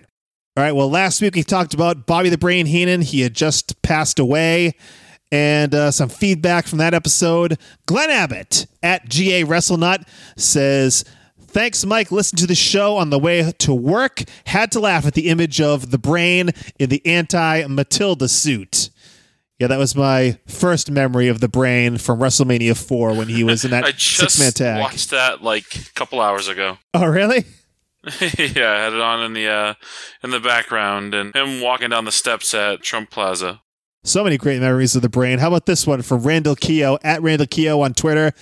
All 0.57 0.63
right, 0.63 0.73
well, 0.73 0.91
last 0.91 1.23
week 1.23 1.35
we 1.35 1.43
talked 1.43 1.73
about 1.73 2.07
Bobby 2.07 2.29
the 2.29 2.37
Brain 2.37 2.67
Heenan. 2.67 3.01
He 3.01 3.23
had 3.23 3.35
just 3.35 3.81
passed 3.83 4.19
away. 4.19 4.75
And 5.33 5.75
uh, 5.75 5.91
some 5.91 6.11
feedback 6.11 6.67
from 6.67 6.79
that 6.79 6.93
episode. 6.93 7.59
Glenn 7.87 8.11
Abbott 8.11 8.67
at 8.83 9.09
GA 9.09 9.45
WrestleNut 9.45 10.07
says, 10.37 11.05
Thanks, 11.39 11.85
Mike. 11.87 12.13
Listened 12.13 12.41
to 12.41 12.47
the 12.47 12.55
show 12.55 12.97
on 12.99 13.11
the 13.11 13.19
way 13.19 13.51
to 13.59 13.75
work. 13.75 14.25
Had 14.47 14.71
to 14.73 14.81
laugh 14.81 15.07
at 15.07 15.15
the 15.15 15.29
image 15.29 15.61
of 15.61 15.91
the 15.91 15.99
brain 15.99 16.51
in 16.79 16.91
the 16.91 17.05
anti 17.07 17.67
Matilda 17.67 18.29
suit. 18.29 18.91
Yeah, 19.65 19.69
that 19.69 19.79
was 19.79 19.97
my 19.97 20.39
first 20.47 20.91
memory 20.91 21.29
of 21.29 21.41
the 21.41 21.49
brain 21.49 21.97
from 21.97 22.19
WrestleMania 22.19 22.77
4 22.77 23.15
when 23.15 23.29
he 23.29 23.43
was 23.45 23.65
in 23.65 23.71
that 23.71 23.85
I 23.87 23.93
six 23.93 24.39
man 24.39 24.49
just 24.49 24.59
tag. 24.59 24.79
watched 24.79 25.09
that 25.11 25.43
like 25.43 25.65
a 25.75 25.93
couple 25.95 26.21
hours 26.21 26.49
ago. 26.49 26.77
Oh, 26.93 27.07
really? 27.07 27.47
yeah, 28.05 28.73
I 28.73 28.83
had 28.85 28.93
it 28.93 29.01
on 29.01 29.23
in 29.25 29.33
the 29.33 29.49
uh, 29.49 29.75
in 30.23 30.33
the 30.33 30.39
background, 30.39 31.15
and 31.15 31.35
him 31.35 31.63
walking 31.63 31.89
down 31.89 32.05
the 32.05 32.13
steps 32.13 32.53
at 32.53 32.83
Trump 32.83 33.09
Plaza. 33.09 33.63
So 34.05 34.23
many 34.23 34.37
great 34.37 34.61
memories 34.61 34.95
of 34.95 35.01
the 35.01 35.09
brain. 35.09 35.39
How 35.39 35.49
about 35.49 35.65
this 35.65 35.87
one 35.87 36.03
from 36.03 36.21
Randall 36.25 36.57
Keogh 36.57 36.99
at 37.03 37.23
Randall 37.23 37.47
Keogh 37.47 37.81
on 37.81 37.95
Twitter? 37.95 38.33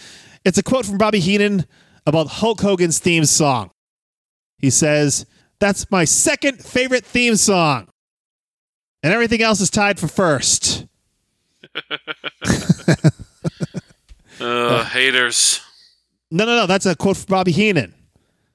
It's 0.44 0.58
a 0.58 0.62
quote 0.64 0.84
from 0.86 0.98
Bobby 0.98 1.20
Heenan 1.20 1.66
about 2.04 2.26
Hulk 2.26 2.60
Hogan's 2.62 2.98
theme 2.98 3.24
song. 3.26 3.70
He 4.58 4.70
says, 4.70 5.24
That's 5.60 5.88
my 5.88 6.04
second 6.04 6.64
favorite 6.64 7.04
theme 7.04 7.36
song. 7.36 7.86
And 9.04 9.12
everything 9.14 9.40
else 9.40 9.60
is 9.60 9.70
tied 9.70 10.00
for 10.00 10.08
first. 10.08 10.86
Uh, 14.40 14.84
haters. 14.84 15.60
No, 16.30 16.44
no, 16.44 16.56
no. 16.56 16.66
That's 16.66 16.84
a 16.84 16.96
quote 16.96 17.16
from 17.16 17.26
Bobby 17.28 17.52
Heenan. 17.52 17.94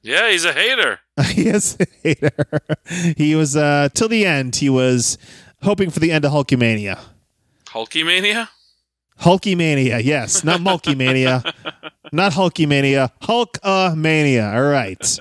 Yeah, 0.02 0.30
he's 0.30 0.44
a 0.44 0.52
hater. 0.52 1.00
he 1.28 1.48
is 1.48 1.78
a 1.80 1.86
hater. 2.04 2.62
He 3.16 3.36
was, 3.36 3.56
uh, 3.56 3.88
till 3.94 4.10
the 4.10 4.26
end, 4.26 4.58
he 4.58 4.70
was 4.70 5.18
hoping 5.64 5.90
for 5.90 6.00
the 6.00 6.12
end 6.12 6.26
of 6.26 6.34
Hulkamania. 6.34 7.00
Hulky 7.70 8.04
mania. 8.04 8.50
Hulkamania, 9.22 10.04
yes. 10.04 10.44
Not 10.44 10.60
Mulkymania. 10.60 11.44
not 12.12 12.34
Hulkamania. 12.34 13.12
Hulkamania. 13.22 14.56
All 14.56 14.70
right. 14.70 15.20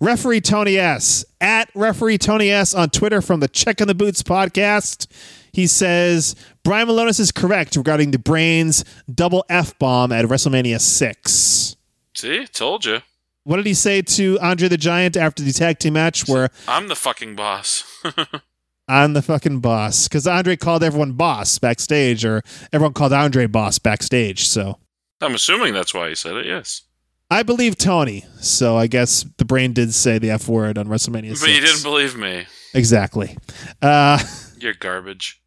Referee 0.00 0.40
Tony 0.40 0.76
S. 0.78 1.24
At 1.40 1.70
Referee 1.74 2.18
Tony 2.18 2.50
S. 2.50 2.74
on 2.74 2.90
Twitter 2.90 3.22
from 3.22 3.40
the 3.40 3.48
Check 3.48 3.80
in 3.80 3.88
the 3.88 3.94
Boots 3.94 4.22
podcast. 4.22 5.06
He 5.52 5.66
says 5.66 6.34
Brian 6.64 6.88
Milonas 6.88 7.20
is 7.20 7.30
correct 7.32 7.76
regarding 7.76 8.10
the 8.10 8.18
Brains 8.18 8.84
double 9.12 9.44
F 9.48 9.78
bomb 9.78 10.10
at 10.12 10.24
WrestleMania 10.24 10.80
6. 10.80 11.76
See, 12.14 12.46
told 12.46 12.84
you. 12.84 13.00
What 13.44 13.56
did 13.56 13.66
he 13.66 13.74
say 13.74 14.02
to 14.02 14.38
Andre 14.40 14.68
the 14.68 14.76
Giant 14.76 15.16
after 15.16 15.42
the 15.42 15.52
tag 15.52 15.78
team 15.78 15.94
match 15.94 16.28
where 16.28 16.48
I'm 16.68 16.88
the 16.88 16.94
fucking 16.96 17.34
boss. 17.36 17.84
I'm 18.88 19.12
the 19.14 19.22
fucking 19.22 19.60
boss? 19.60 20.08
Because 20.08 20.26
Andre 20.26 20.56
called 20.56 20.82
everyone 20.84 21.12
boss 21.12 21.58
backstage, 21.58 22.24
or 22.24 22.42
everyone 22.72 22.92
called 22.92 23.12
Andre 23.12 23.46
boss 23.46 23.78
backstage. 23.78 24.46
So 24.46 24.78
I'm 25.20 25.34
assuming 25.34 25.74
that's 25.74 25.92
why 25.92 26.08
he 26.08 26.14
said 26.14 26.34
it. 26.36 26.46
Yes, 26.46 26.82
I 27.30 27.42
believe 27.42 27.76
Tony, 27.76 28.24
so 28.40 28.76
I 28.76 28.86
guess 28.86 29.24
the 29.38 29.44
brain 29.44 29.72
did 29.72 29.92
say 29.92 30.18
the 30.18 30.30
F 30.30 30.48
word 30.48 30.78
on 30.78 30.86
WrestleMania. 30.86 31.40
but 31.40 31.50
you 31.50 31.60
didn't 31.60 31.82
believe 31.82 32.16
me. 32.16 32.46
exactly. 32.74 33.36
Uh, 33.80 34.22
You're 34.58 34.74
garbage. 34.74 35.41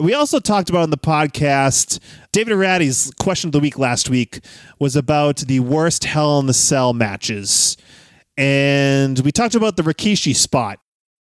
We 0.00 0.12
also 0.12 0.40
talked 0.40 0.70
about 0.70 0.82
on 0.82 0.90
the 0.90 0.98
podcast, 0.98 2.00
David 2.32 2.52
Arati's 2.52 3.12
question 3.20 3.48
of 3.48 3.52
the 3.52 3.60
week 3.60 3.78
last 3.78 4.10
week 4.10 4.40
was 4.80 4.96
about 4.96 5.36
the 5.36 5.60
worst 5.60 6.02
Hell 6.02 6.40
in 6.40 6.46
the 6.46 6.52
Cell 6.52 6.92
matches. 6.92 7.76
And 8.36 9.20
we 9.20 9.30
talked 9.30 9.54
about 9.54 9.76
the 9.76 9.84
Rikishi 9.84 10.34
spot 10.34 10.80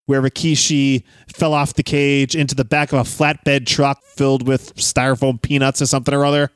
where 0.07 0.23
Rikishi 0.23 1.03
fell 1.35 1.53
off 1.53 1.75
the 1.75 1.83
cage 1.83 2.37
into 2.37 2.55
the 2.55 2.65
back 2.65 2.93
of 2.93 3.01
a 3.01 3.03
flatbed 3.03 3.67
truck 3.67 4.05
filled 4.05 4.47
with 4.47 4.77
styrofoam 4.77 5.43
peanuts 5.43 5.83
or 5.83 5.87
something 5.87 6.15
or 6.15 6.25
other. 6.25 6.53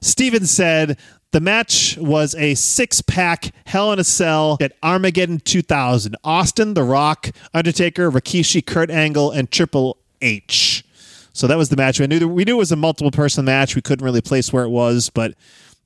Steven 0.00 0.46
said 0.46 0.96
the 1.32 1.40
match 1.40 1.98
was 2.00 2.36
a 2.36 2.54
six 2.54 3.02
pack 3.02 3.52
Hell 3.66 3.92
in 3.92 3.98
a 3.98 4.04
Cell 4.04 4.58
at 4.60 4.74
Armageddon 4.84 5.40
2000. 5.40 6.14
Austin, 6.22 6.74
The 6.74 6.84
Rock, 6.84 7.30
Undertaker, 7.52 8.12
Rikishi, 8.12 8.64
Kurt 8.64 8.92
Angle, 8.92 9.32
and 9.32 9.50
Triple 9.50 9.98
H. 10.22 10.84
So 11.38 11.46
that 11.46 11.56
was 11.56 11.68
the 11.68 11.76
match. 11.76 12.00
We 12.00 12.08
knew 12.08 12.26
we 12.26 12.44
knew 12.44 12.56
it 12.56 12.58
was 12.58 12.72
a 12.72 12.76
multiple 12.76 13.12
person 13.12 13.44
match. 13.44 13.76
We 13.76 13.80
couldn't 13.80 14.04
really 14.04 14.20
place 14.20 14.52
where 14.52 14.64
it 14.64 14.70
was, 14.70 15.08
but 15.08 15.34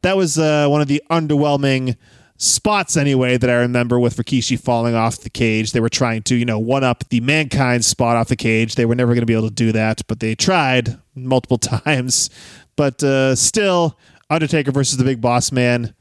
that 0.00 0.16
was 0.16 0.38
uh, 0.38 0.66
one 0.66 0.80
of 0.80 0.88
the 0.88 1.02
underwhelming 1.10 1.98
spots 2.38 2.96
anyway 2.96 3.36
that 3.36 3.50
I 3.50 3.56
remember 3.56 4.00
with 4.00 4.16
Rikishi 4.16 4.58
falling 4.58 4.94
off 4.94 5.18
the 5.18 5.28
cage. 5.28 5.72
They 5.72 5.80
were 5.80 5.90
trying 5.90 6.22
to, 6.22 6.36
you 6.36 6.46
know, 6.46 6.58
one 6.58 6.84
up 6.84 7.06
the 7.10 7.20
mankind 7.20 7.84
spot 7.84 8.16
off 8.16 8.28
the 8.28 8.36
cage. 8.36 8.76
They 8.76 8.86
were 8.86 8.94
never 8.94 9.12
going 9.12 9.20
to 9.20 9.26
be 9.26 9.34
able 9.34 9.48
to 9.48 9.54
do 9.54 9.72
that, 9.72 10.00
but 10.06 10.20
they 10.20 10.34
tried 10.34 10.98
multiple 11.14 11.58
times. 11.84 12.30
But 12.74 13.02
uh, 13.02 13.36
still, 13.36 13.98
Undertaker 14.30 14.72
versus 14.72 14.96
the 14.96 15.04
Big 15.04 15.20
Boss 15.20 15.52
Man, 15.52 15.94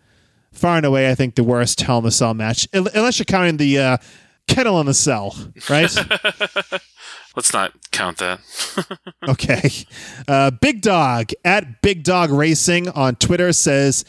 far 0.53 0.77
and 0.77 0.85
away, 0.85 1.11
I 1.11 1.15
think 1.15 1.35
the 1.35 1.43
worst 1.43 1.81
Hell 1.81 1.97
in 1.97 2.05
the 2.05 2.11
Cell 2.11 2.33
match, 2.33 2.69
unless 2.71 3.19
you're 3.19 3.25
counting 3.25 3.57
the 3.57 3.79
uh, 3.79 3.97
Kennel 4.47 4.79
in 4.79 4.85
the 4.85 4.93
Cell, 4.93 5.35
right? 5.69 5.93
Let's 7.35 7.53
not 7.53 7.71
count 7.91 8.17
that. 8.17 8.41
okay. 9.29 9.69
Uh, 10.27 10.51
Big 10.51 10.81
Dog 10.81 11.31
at 11.45 11.81
Big 11.81 12.03
Dog 12.03 12.29
Racing 12.29 12.89
on 12.89 13.15
Twitter 13.15 13.53
says 13.53 14.03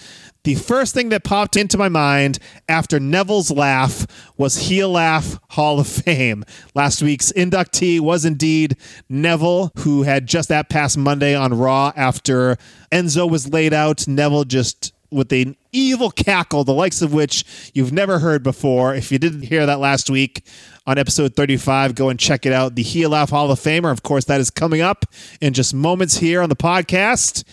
the 0.44 0.56
first 0.56 0.92
thing 0.92 1.10
that 1.10 1.22
popped 1.22 1.54
into 1.54 1.78
my 1.78 1.88
mind 1.88 2.40
after 2.68 2.98
Neville's 2.98 3.52
laugh 3.52 4.06
was 4.36 4.56
heel 4.56 4.90
laugh 4.90 5.38
Hall 5.50 5.78
of 5.78 5.86
Fame. 5.86 6.44
Last 6.74 7.00
week's 7.00 7.30
inductee 7.32 8.00
was 8.00 8.24
indeed 8.24 8.76
Neville, 9.08 9.70
who 9.78 10.02
had 10.02 10.26
just 10.26 10.48
that 10.48 10.68
past 10.68 10.98
Monday 10.98 11.34
on 11.34 11.54
Raw 11.54 11.92
after 11.94 12.56
Enzo 12.90 13.30
was 13.30 13.52
laid 13.52 13.72
out. 13.72 14.08
Neville 14.08 14.44
just 14.44 14.92
with 15.12 15.32
an 15.32 15.56
evil 15.72 16.10
cackle, 16.10 16.64
the 16.64 16.72
likes 16.72 17.02
of 17.02 17.12
which 17.12 17.44
you've 17.74 17.92
never 17.92 18.18
heard 18.18 18.42
before. 18.42 18.94
If 18.94 19.12
you 19.12 19.18
didn't 19.18 19.42
hear 19.42 19.66
that 19.66 19.78
last 19.78 20.10
week 20.10 20.46
on 20.86 20.98
episode 20.98 21.34
35, 21.34 21.94
go 21.94 22.08
and 22.08 22.18
check 22.18 22.46
it 22.46 22.52
out. 22.52 22.74
The 22.74 22.82
Heel 22.82 23.10
Laugh 23.10 23.30
Hall 23.30 23.50
of 23.50 23.58
Famer, 23.58 23.90
of 23.90 24.02
course, 24.02 24.24
that 24.26 24.40
is 24.40 24.50
coming 24.50 24.80
up 24.80 25.06
in 25.40 25.52
just 25.52 25.74
moments 25.74 26.16
here 26.16 26.42
on 26.42 26.48
the 26.48 26.56
podcast. 26.56 27.44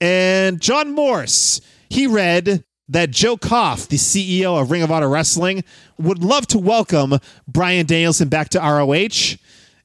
And 0.00 0.60
John 0.60 0.92
Morse, 0.92 1.60
he 1.88 2.06
read 2.06 2.64
that 2.88 3.10
Joe 3.10 3.36
Koff, 3.36 3.88
the 3.88 3.96
CEO 3.96 4.60
of 4.60 4.70
Ring 4.70 4.82
of 4.82 4.90
Honor 4.90 5.08
Wrestling, 5.08 5.64
would 5.98 6.22
love 6.22 6.46
to 6.48 6.58
welcome 6.58 7.18
Bryan 7.48 7.86
Danielson 7.86 8.28
back 8.28 8.50
to 8.50 8.58
ROH. 8.58 9.36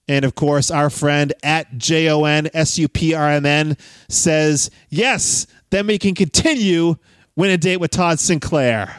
And 0.08 0.26
of 0.26 0.36
course, 0.36 0.72
our 0.72 0.90
friend 0.90 1.32
at 1.44 1.78
J 1.78 2.10
O 2.10 2.26
N 2.26 2.50
S 2.54 2.80
U 2.80 2.88
P 2.88 3.14
R 3.14 3.30
M 3.30 3.46
N 3.46 3.78
says, 4.10 4.72
yes, 4.90 5.46
then 5.70 5.86
we 5.88 6.00
can 6.00 6.16
continue 6.16 6.96
win 7.40 7.52
a 7.52 7.58
date 7.58 7.78
with 7.78 7.92
Todd 7.92 8.20
Sinclair. 8.20 8.98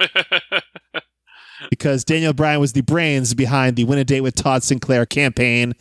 because 1.70 2.02
Daniel 2.02 2.32
Bryan 2.32 2.58
was 2.58 2.72
the 2.72 2.80
brains 2.80 3.34
behind 3.34 3.76
the 3.76 3.84
Win 3.84 3.98
a 3.98 4.04
Date 4.04 4.22
with 4.22 4.34
Todd 4.34 4.62
Sinclair 4.62 5.04
campaign. 5.04 5.74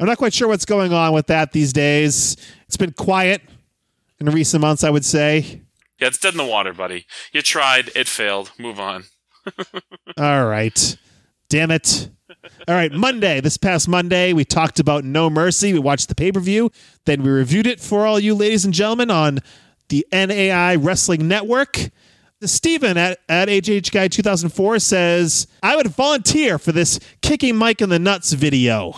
I'm 0.00 0.06
not 0.06 0.16
quite 0.18 0.32
sure 0.32 0.48
what's 0.48 0.64
going 0.64 0.92
on 0.92 1.12
with 1.12 1.26
that 1.26 1.52
these 1.52 1.72
days. 1.72 2.36
It's 2.66 2.78
been 2.78 2.92
quiet 2.92 3.42
in 4.18 4.26
recent 4.26 4.62
months, 4.62 4.82
I 4.82 4.90
would 4.90 5.04
say. 5.04 5.60
Yeah, 6.00 6.08
it's 6.08 6.18
dead 6.18 6.32
in 6.32 6.38
the 6.38 6.46
water, 6.46 6.72
buddy. 6.72 7.06
You 7.32 7.42
tried, 7.42 7.90
it 7.94 8.08
failed. 8.08 8.50
Move 8.58 8.80
on. 8.80 9.04
All 10.18 10.46
right. 10.46 10.96
Damn 11.50 11.70
it. 11.70 12.08
All 12.66 12.74
right, 12.74 12.90
Monday, 12.90 13.40
this 13.40 13.58
past 13.58 13.86
Monday, 13.86 14.32
we 14.32 14.44
talked 14.44 14.80
about 14.80 15.04
No 15.04 15.28
Mercy. 15.28 15.74
We 15.74 15.78
watched 15.78 16.08
the 16.08 16.14
pay 16.14 16.32
per 16.32 16.40
view. 16.40 16.70
Then 17.04 17.22
we 17.22 17.30
reviewed 17.30 17.66
it 17.66 17.80
for 17.80 18.06
all 18.06 18.18
you 18.18 18.34
ladies 18.34 18.64
and 18.64 18.72
gentlemen 18.72 19.10
on 19.10 19.40
the 19.88 20.06
NAI 20.12 20.76
Wrestling 20.76 21.28
Network. 21.28 21.90
Steven 22.42 22.96
at, 22.98 23.20
at 23.28 23.48
HH 23.48 23.90
Guy 23.90 24.08
2004 24.08 24.78
says, 24.78 25.46
I 25.62 25.76
would 25.76 25.88
volunteer 25.88 26.58
for 26.58 26.72
this 26.72 27.00
kicking 27.22 27.56
Mike 27.56 27.80
in 27.80 27.88
the 27.88 27.98
nuts 27.98 28.32
video. 28.32 28.94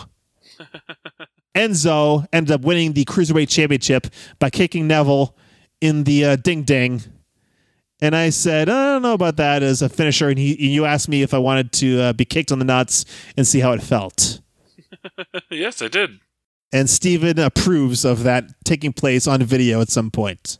Enzo 1.55 2.27
ended 2.33 2.51
up 2.51 2.61
winning 2.61 2.93
the 2.93 3.05
Cruiserweight 3.05 3.49
Championship 3.49 4.07
by 4.39 4.49
kicking 4.49 4.87
Neville 4.87 5.35
in 5.81 6.03
the 6.03 6.25
uh, 6.25 6.35
ding 6.35 6.63
ding. 6.63 7.01
And 7.99 8.15
I 8.15 8.29
said, 8.29 8.69
I 8.69 8.93
don't 8.93 9.01
know 9.01 9.13
about 9.13 9.37
that 9.37 9.63
as 9.63 9.81
a 9.81 9.89
finisher. 9.89 10.29
And 10.29 10.37
he, 10.37 10.69
you 10.69 10.85
asked 10.85 11.09
me 11.09 11.23
if 11.23 11.33
I 11.33 11.39
wanted 11.39 11.71
to 11.73 12.01
uh, 12.01 12.13
be 12.13 12.25
kicked 12.25 12.51
on 12.51 12.59
the 12.59 12.65
nuts 12.65 13.05
and 13.35 13.47
see 13.47 13.59
how 13.59 13.71
it 13.71 13.81
felt. 13.81 14.39
yes, 15.49 15.81
I 15.81 15.87
did. 15.87 16.19
And 16.71 16.89
Steven 16.89 17.39
approves 17.39 18.05
of 18.05 18.23
that 18.23 18.45
taking 18.63 18.93
place 18.93 19.25
on 19.25 19.41
video 19.41 19.81
at 19.81 19.89
some 19.89 20.11
point. 20.11 20.59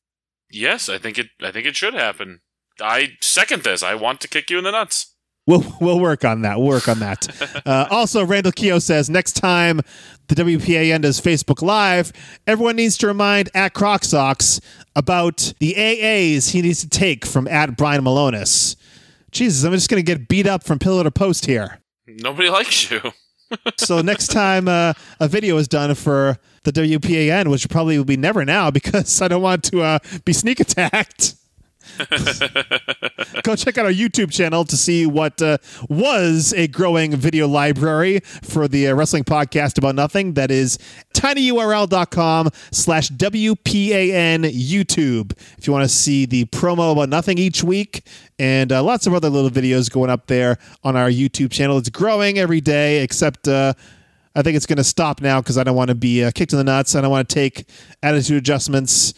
Yes, 0.49 0.89
I 0.89 0.97
think 0.97 1.17
it. 1.17 1.27
I 1.41 1.51
think 1.51 1.65
it 1.65 1.75
should 1.75 1.93
happen. 1.93 2.41
I 2.81 3.17
second 3.21 3.63
this. 3.63 3.83
I 3.83 3.95
want 3.95 4.21
to 4.21 4.27
kick 4.27 4.49
you 4.49 4.57
in 4.57 4.63
the 4.63 4.71
nuts. 4.71 5.13
We'll 5.45 5.63
we'll 5.79 5.99
work 5.99 6.25
on 6.25 6.41
that. 6.41 6.59
We'll 6.59 6.67
work 6.67 6.87
on 6.87 6.99
that. 6.99 7.61
uh, 7.65 7.87
also, 7.89 8.25
Randall 8.25 8.51
Keogh 8.51 8.79
says 8.79 9.09
next 9.09 9.33
time 9.33 9.81
the 10.27 10.35
WPAN 10.35 11.01
does 11.01 11.21
Facebook 11.21 11.61
Live, 11.61 12.11
everyone 12.45 12.75
needs 12.75 12.97
to 12.97 13.07
remind 13.07 13.49
at 13.55 13.73
Croc 13.73 14.03
Socks 14.03 14.59
about 14.95 15.53
the 15.59 15.73
AAs 15.73 16.51
he 16.51 16.61
needs 16.61 16.81
to 16.81 16.89
take 16.89 17.25
from 17.25 17.47
at 17.47 17.77
Brian 17.77 18.03
Milonas. 18.03 18.75
Jesus, 19.31 19.63
I'm 19.63 19.73
just 19.73 19.89
going 19.89 20.03
to 20.03 20.05
get 20.05 20.27
beat 20.27 20.47
up 20.47 20.63
from 20.63 20.79
pillar 20.79 21.03
to 21.03 21.11
post 21.11 21.45
here. 21.45 21.79
Nobody 22.07 22.49
likes 22.49 22.89
you. 22.91 23.01
so 23.77 24.01
next 24.01 24.27
time 24.27 24.67
uh, 24.67 24.93
a 25.19 25.27
video 25.27 25.57
is 25.57 25.67
done 25.67 25.95
for 25.95 26.37
the 26.67 26.81
WPAN, 26.81 27.49
which 27.49 27.69
probably 27.69 27.97
will 27.97 28.05
be 28.05 28.17
never 28.17 28.43
now 28.43 28.69
because 28.69 29.21
I 29.21 29.27
don't 29.27 29.41
want 29.41 29.63
to 29.65 29.81
uh, 29.81 29.99
be 30.25 30.33
sneak 30.33 30.59
attacked. 30.59 31.35
Go 33.43 33.55
check 33.55 33.77
out 33.77 33.85
our 33.85 33.91
YouTube 33.91 34.31
channel 34.31 34.65
to 34.65 34.75
see 34.75 35.05
what 35.05 35.41
uh, 35.41 35.57
was 35.89 36.53
a 36.53 36.67
growing 36.67 37.15
video 37.15 37.47
library 37.47 38.19
for 38.43 38.67
the 38.67 38.89
uh, 38.89 38.93
wrestling 38.93 39.23
podcast 39.23 39.77
about 39.77 39.95
nothing. 39.95 40.33
That 40.33 40.51
is 40.51 40.77
tinyurl.com 41.13 42.49
slash 42.71 43.09
WPAN 43.09 44.51
YouTube. 44.51 45.31
If 45.57 45.65
you 45.65 45.73
want 45.73 45.83
to 45.83 45.89
see 45.89 46.25
the 46.25 46.45
promo 46.45 46.91
about 46.91 47.09
nothing 47.09 47.37
each 47.37 47.63
week 47.63 48.05
and 48.37 48.71
uh, 48.71 48.83
lots 48.83 49.07
of 49.07 49.13
other 49.13 49.29
little 49.29 49.49
videos 49.49 49.89
going 49.89 50.09
up 50.09 50.27
there 50.27 50.57
on 50.83 50.95
our 50.95 51.09
YouTube 51.09 51.51
channel. 51.51 51.77
It's 51.77 51.89
growing 51.89 52.37
every 52.37 52.61
day, 52.61 53.01
except 53.01 53.47
uh, 53.47 53.73
I 54.37 54.43
think 54.43 54.55
it's 54.55 54.67
going 54.67 54.77
to 54.77 54.83
stop 54.83 55.19
now 55.19 55.41
because 55.41 55.57
I 55.57 55.63
don't 55.63 55.75
want 55.75 55.89
to 55.89 55.95
be 55.95 56.23
uh, 56.23 56.31
kicked 56.31 56.53
in 56.53 56.57
the 56.57 56.63
nuts. 56.63 56.95
I 56.95 57.01
don't 57.01 57.11
want 57.11 57.27
to 57.27 57.33
take 57.33 57.67
attitude 58.03 58.37
adjustments 58.37 59.13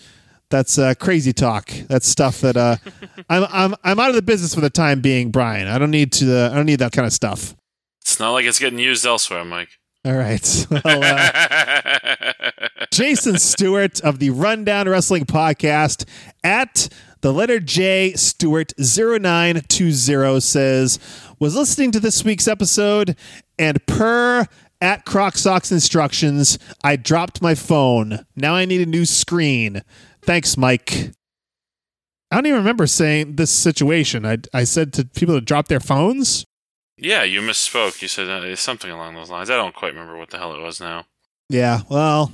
that's 0.49 0.79
uh, 0.79 0.93
crazy 0.95 1.33
talk. 1.33 1.69
That's 1.87 2.07
stuff 2.07 2.41
that 2.41 2.57
uh, 2.57 2.77
I'm 3.29 3.45
I'm 3.49 3.75
I'm 3.83 3.99
out 3.99 4.09
of 4.09 4.15
the 4.15 4.21
business 4.21 4.55
for 4.55 4.61
the 4.61 4.69
time 4.69 5.01
being, 5.01 5.29
Brian. 5.29 5.67
I 5.67 5.77
don't 5.77 5.91
need 5.91 6.11
to. 6.13 6.45
Uh, 6.45 6.51
I 6.51 6.55
don't 6.55 6.65
need 6.65 6.79
that 6.79 6.91
kind 6.91 7.05
of 7.05 7.13
stuff. 7.13 7.55
It's 8.01 8.19
not 8.19 8.31
like 8.31 8.45
it's 8.45 8.59
getting 8.59 8.79
used 8.79 9.05
elsewhere, 9.05 9.45
Mike. 9.45 9.69
All 10.05 10.15
right. 10.15 10.67
Well, 10.85 11.03
uh, 11.03 12.31
Jason 12.91 13.37
Stewart 13.37 13.99
of 14.01 14.19
the 14.19 14.29
Rundown 14.29 14.87
Wrestling 14.87 15.25
Podcast 15.25 16.07
at 16.43 16.89
the 17.21 17.33
letter 17.33 17.59
J 17.59 18.13
Stewart 18.13 18.71
0920 18.79 20.39
says 20.39 20.99
was 21.37 21.55
listening 21.55 21.91
to 21.91 21.99
this 21.99 22.23
week's 22.23 22.47
episode 22.47 23.17
and 23.57 23.85
per 23.85 24.47
at 24.81 25.05
Croc 25.05 25.37
Socks 25.37 25.71
instructions, 25.71 26.57
I 26.83 26.95
dropped 26.95 27.41
my 27.41 27.55
phone. 27.55 28.25
Now 28.35 28.55
I 28.55 28.65
need 28.65 28.81
a 28.81 28.85
new 28.85 29.05
screen. 29.05 29.81
Thanks, 30.21 30.57
Mike. 30.57 31.11
I 32.31 32.35
don't 32.35 32.45
even 32.45 32.59
remember 32.59 32.87
saying 32.87 33.35
this 33.35 33.49
situation. 33.49 34.25
I, 34.25 34.37
I 34.53 34.63
said 34.63 34.93
to 34.93 35.05
people 35.05 35.35
to 35.35 35.41
drop 35.41 35.67
their 35.67 35.79
phones. 35.79 36.45
Yeah, 36.97 37.23
you 37.23 37.41
misspoke. 37.41 38.01
You 38.01 38.07
said 38.07 38.29
uh, 38.29 38.55
something 38.55 38.91
along 38.91 39.15
those 39.15 39.29
lines. 39.29 39.49
I 39.49 39.55
don't 39.55 39.73
quite 39.73 39.93
remember 39.93 40.17
what 40.17 40.29
the 40.29 40.37
hell 40.37 40.53
it 40.53 40.61
was 40.61 40.79
now. 40.79 41.05
Yeah, 41.49 41.81
well, 41.89 42.31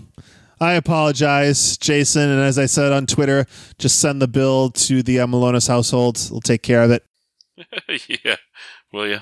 I 0.60 0.73
apologize, 0.73 1.77
Jason. 1.77 2.29
And 2.29 2.41
as 2.41 2.60
I 2.60 2.65
said 2.65 2.91
on 2.91 3.05
Twitter, 3.05 3.45
just 3.77 3.99
send 3.99 4.21
the 4.21 4.27
bill 4.27 4.71
to 4.71 5.01
the 5.03 5.19
uh, 5.19 5.27
Milonas 5.27 5.67
household. 5.67 6.19
We'll 6.29 6.41
take 6.41 6.63
care 6.63 6.81
of 6.81 6.91
it. 6.91 7.05
yeah, 8.25 8.36
will 8.91 9.08
you? 9.08 9.19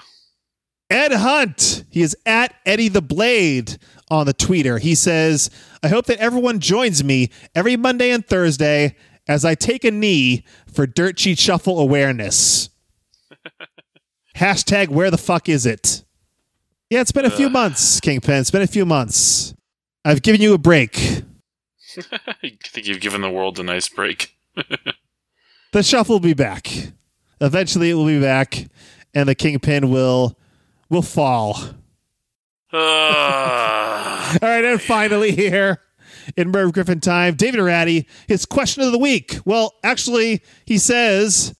Ed 0.89 1.13
Hunt. 1.13 1.85
He 1.89 2.01
is 2.01 2.15
at 2.25 2.55
Eddie 2.65 2.89
the 2.89 3.01
Blade 3.01 3.77
on 4.09 4.25
the 4.25 4.33
tweeter. 4.33 4.79
He 4.79 4.95
says, 4.95 5.49
I 5.81 5.87
hope 5.87 6.05
that 6.05 6.19
everyone 6.19 6.59
joins 6.59 7.03
me 7.03 7.29
every 7.55 7.75
Monday 7.75 8.11
and 8.11 8.25
Thursday 8.25 8.95
as 9.27 9.45
I 9.45 9.55
take 9.55 9.83
a 9.83 9.91
knee 9.91 10.45
for 10.71 10.85
Dirt 10.85 11.19
Sheet 11.19 11.39
Shuffle 11.39 11.79
awareness. 11.79 12.69
Hashtag 14.35 14.89
where 14.89 15.11
the 15.11 15.17
fuck 15.17 15.49
is 15.49 15.65
it? 15.65 16.03
Yeah, 16.89 17.01
it's 17.01 17.11
been 17.11 17.25
a 17.25 17.31
few 17.31 17.49
months, 17.49 17.99
Kingpin. 17.99 18.35
It's 18.35 18.51
been 18.51 18.61
a 18.61 18.67
few 18.67 18.85
months. 18.85 19.55
I've 20.05 20.21
given 20.21 20.41
you 20.41 20.53
a 20.53 20.57
break. 20.57 21.23
I 22.11 22.51
think 22.67 22.87
you've 22.87 23.01
given 23.01 23.21
the 23.21 23.29
world 23.29 23.59
a 23.59 23.63
nice 23.63 23.89
break. 23.89 24.35
The 25.73 25.81
shuffle 25.81 26.15
will 26.15 26.19
be 26.19 26.35
back. 26.35 26.71
Eventually, 27.41 27.89
it 27.89 27.95
will 27.95 28.05
be 28.05 28.21
back, 28.21 28.67
and 29.15 29.27
the 29.27 29.33
kingpin 29.33 29.89
will 29.89 30.37
will 30.93 31.01
fall. 31.01 31.59
Uh, 32.71 32.77
All 34.41 34.49
right, 34.49 34.63
and 34.63 34.81
finally 34.81 35.31
here 35.31 35.79
in 36.37 36.51
Merv 36.51 36.73
Griffin 36.73 36.99
time, 36.99 37.35
David 37.35 37.59
Ratty, 37.59 38.07
his 38.27 38.45
question 38.45 38.83
of 38.83 38.91
the 38.91 38.97
week. 38.97 39.37
Well, 39.43 39.73
actually, 39.83 40.41
he 40.65 40.77
says, 40.77 41.53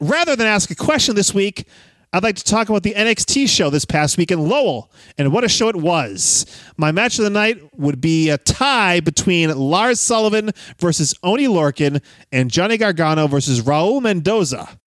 rather 0.00 0.36
than 0.36 0.46
ask 0.46 0.70
a 0.70 0.74
question 0.74 1.16
this 1.16 1.34
week, 1.34 1.66
I'd 2.12 2.22
like 2.22 2.36
to 2.36 2.44
talk 2.44 2.68
about 2.68 2.84
the 2.84 2.94
NXT 2.94 3.48
show 3.48 3.70
this 3.70 3.84
past 3.84 4.16
week 4.16 4.30
in 4.30 4.48
Lowell 4.48 4.92
and 5.18 5.32
what 5.32 5.42
a 5.42 5.48
show 5.48 5.68
it 5.68 5.74
was. 5.74 6.46
My 6.76 6.92
match 6.92 7.18
of 7.18 7.24
the 7.24 7.30
night 7.30 7.58
would 7.76 8.00
be 8.00 8.30
a 8.30 8.38
tie 8.38 9.00
between 9.00 9.50
Lars 9.56 9.98
Sullivan 9.98 10.52
versus 10.78 11.12
Oni 11.24 11.48
Lorkin 11.48 12.00
and 12.30 12.52
Johnny 12.52 12.76
Gargano 12.76 13.26
versus 13.26 13.62
Raul 13.62 14.00
Mendoza. 14.00 14.78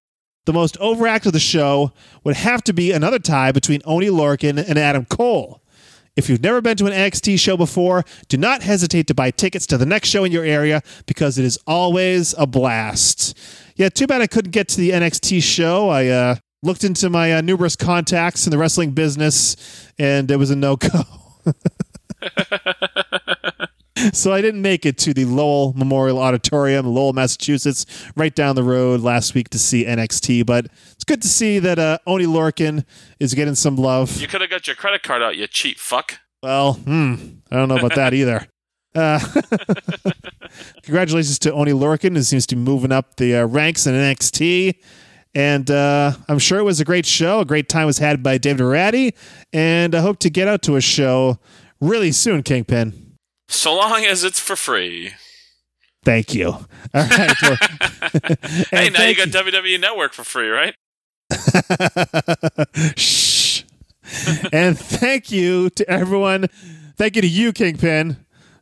The 0.48 0.54
most 0.54 0.78
overact 0.80 1.26
of 1.26 1.34
the 1.34 1.42
show 1.42 1.92
would 2.24 2.38
have 2.38 2.64
to 2.64 2.74
be 2.74 2.94
another 2.94 3.20
tie 3.20 3.52
between 3.52 3.82
Oney 3.84 4.08
Lorcan 4.08 4.58
and 4.58 4.80
Adam 4.80 5.04
Cole. 5.04 5.62
If 6.16 6.30
you've 6.30 6.42
never 6.42 6.62
been 6.62 6.78
to 6.78 6.86
an 6.86 6.94
NXT 6.94 7.38
show 7.38 7.58
before, 7.58 8.06
do 8.30 8.38
not 8.38 8.62
hesitate 8.62 9.08
to 9.08 9.14
buy 9.14 9.30
tickets 9.30 9.66
to 9.68 9.78
the 9.78 9.86
next 9.86 10.08
show 10.08 10.24
in 10.24 10.32
your 10.32 10.46
area 10.46 10.84
because 11.06 11.38
it 11.38 11.44
is 11.44 11.60
always 11.68 12.34
a 12.38 12.48
blast. 12.48 13.38
Yeah, 13.76 13.90
too 13.90 14.08
bad 14.08 14.22
I 14.22 14.28
couldn't 14.28 14.52
get 14.52 14.70
to 14.70 14.78
the 14.78 14.92
NXT 14.92 15.44
show. 15.44 15.90
I 15.90 16.08
uh, 16.08 16.36
looked 16.64 16.86
into 16.86 17.10
my 17.10 17.34
uh, 17.34 17.42
numerous 17.42 17.76
contacts 17.76 18.48
in 18.48 18.52
the 18.52 18.58
wrestling 18.58 18.92
business, 18.92 19.58
and 20.00 20.32
it 20.32 20.38
was 20.38 20.50
a 20.50 20.56
no 20.56 20.78
go. 20.78 21.04
so 24.14 24.34
I 24.34 24.42
didn't 24.42 24.62
make 24.62 24.86
it 24.86 24.98
to 25.00 25.14
the 25.14 25.26
Lowell 25.26 25.74
Memorial 25.76 26.20
Auditorium, 26.20 26.86
Lowell, 26.86 27.14
Massachusetts, 27.14 27.86
right 28.16 28.34
down 28.34 28.56
the 28.56 28.64
road 28.64 29.02
last 29.02 29.34
week 29.34 29.50
to 29.50 29.60
see 29.60 29.86
NXT. 29.86 30.46
But 30.46 30.68
it's 30.92 31.04
good 31.04 31.22
to 31.22 31.28
see 31.28 31.60
that 31.60 31.80
uh, 31.80 31.98
Oney 32.06 32.26
Lorcan 32.26 32.86
is 33.20 33.34
getting 33.34 33.56
some 33.56 33.76
love. 33.76 34.18
you 34.18 34.28
could 34.28 34.42
have 34.42 34.50
got 34.50 34.68
your 34.68 34.76
credit 34.76 35.04
card 35.04 35.22
out, 35.22 35.38
you 35.38 35.48
cheap 35.48 35.78
fuck. 35.80 36.20
Well, 36.44 36.74
hmm, 36.74 37.16
I 37.52 37.56
don't 37.56 37.68
know 37.70 37.78
about 37.78 37.96
that 37.96 38.14
either. 38.14 38.48
Uh, 38.96 39.20
congratulations 40.84 41.40
to 41.40 41.54
Oney 41.54 41.72
Lorcan, 41.72 42.16
who 42.16 42.24
seems 42.24 42.46
to 42.48 42.56
be 42.56 42.62
moving 42.62 42.92
up 42.92 43.18
the 43.18 43.36
uh, 43.38 43.46
ranks 43.46 43.86
in 43.86 43.94
NXT. 43.94 44.76
And 45.36 45.70
uh, 45.70 46.14
I'm 46.28 46.40
sure 46.40 46.58
it 46.58 46.64
was 46.64 46.80
a 46.80 46.86
great 46.86 47.06
show. 47.06 47.42
A 47.42 47.46
great 47.46 47.70
time 47.70 47.86
was 47.86 48.00
had 48.00 48.24
by 48.24 48.40
David 48.40 48.64
Ratty. 48.64 49.14
And 49.54 49.94
I 49.94 50.02
hope 50.02 50.18
to 50.20 50.30
get 50.32 50.48
out 50.48 50.64
to 50.64 50.78
a 50.78 50.82
show 50.82 51.38
really 51.80 52.12
soon, 52.12 52.42
Kingpin. 52.42 53.07
So 53.50 53.76
long 53.76 54.06
as 54.06 54.24
it's 54.24 54.40
for 54.40 54.56
free. 54.56 55.12
Thank 56.04 56.34
you. 56.34 56.48
All 56.50 56.66
right. 56.94 57.34
well- 57.42 57.58
Hey, 58.72 58.90
now 58.90 59.04
you 59.06 59.16
got 59.16 59.28
WWE 59.30 59.80
Network 59.80 60.14
for 60.14 60.24
free, 60.24 60.48
right? 60.50 60.74
Shh. 62.98 63.64
and 64.54 64.78
thank 64.80 65.32
you 65.32 65.70
to 65.72 65.90
everyone. 65.90 66.48
Thank 66.96 67.16
you 67.18 67.22
to 67.22 67.28
you, 67.28 67.52
Kingpin, 67.52 68.18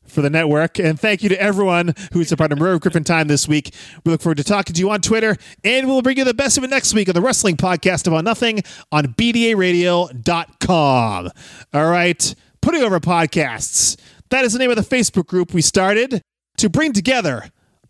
for 0.07 0.21
the 0.21 0.29
network. 0.29 0.79
And 0.79 0.97
thank 0.99 1.21
you 1.23 1.29
to 1.29 1.39
everyone 1.41 1.93
who's 2.13 2.31
a 2.31 2.37
part 2.37 2.51
of 2.51 2.57
Merv 2.59 2.81
Griffin 2.81 3.03
Time 3.03 3.27
this 3.27 3.47
week. 3.47 3.73
We 4.03 4.11
look 4.11 4.21
forward 4.21 4.37
to 4.37 4.43
talking 4.43 4.73
to 4.73 4.79
you 4.79 4.89
on 4.89 5.01
Twitter. 5.01 5.35
And 5.63 5.87
we'll 5.87 6.01
bring 6.01 6.17
you 6.17 6.23
the 6.23 6.33
best 6.33 6.57
of 6.57 6.63
it 6.63 6.69
next 6.69 6.93
week 6.95 7.07
on 7.09 7.13
the 7.15 7.21
Wrestling 7.21 7.57
Podcast 7.57 8.07
About 8.07 8.23
Nothing 8.23 8.61
on 8.91 9.05
BDARadio.com. 9.13 11.29
All 11.73 11.89
right. 11.89 12.35
Putting 12.61 12.81
over 12.81 12.99
podcasts. 12.99 13.95
That 14.35 14.43
is 14.43 14.51
the 14.51 14.59
name 14.59 14.69
of 14.69 14.75
the 14.75 14.81
Facebook 14.81 15.27
group 15.27 15.53
we 15.53 15.61
started 15.61 16.21
to 16.57 16.69
bring 16.69 16.91
together 16.91 17.45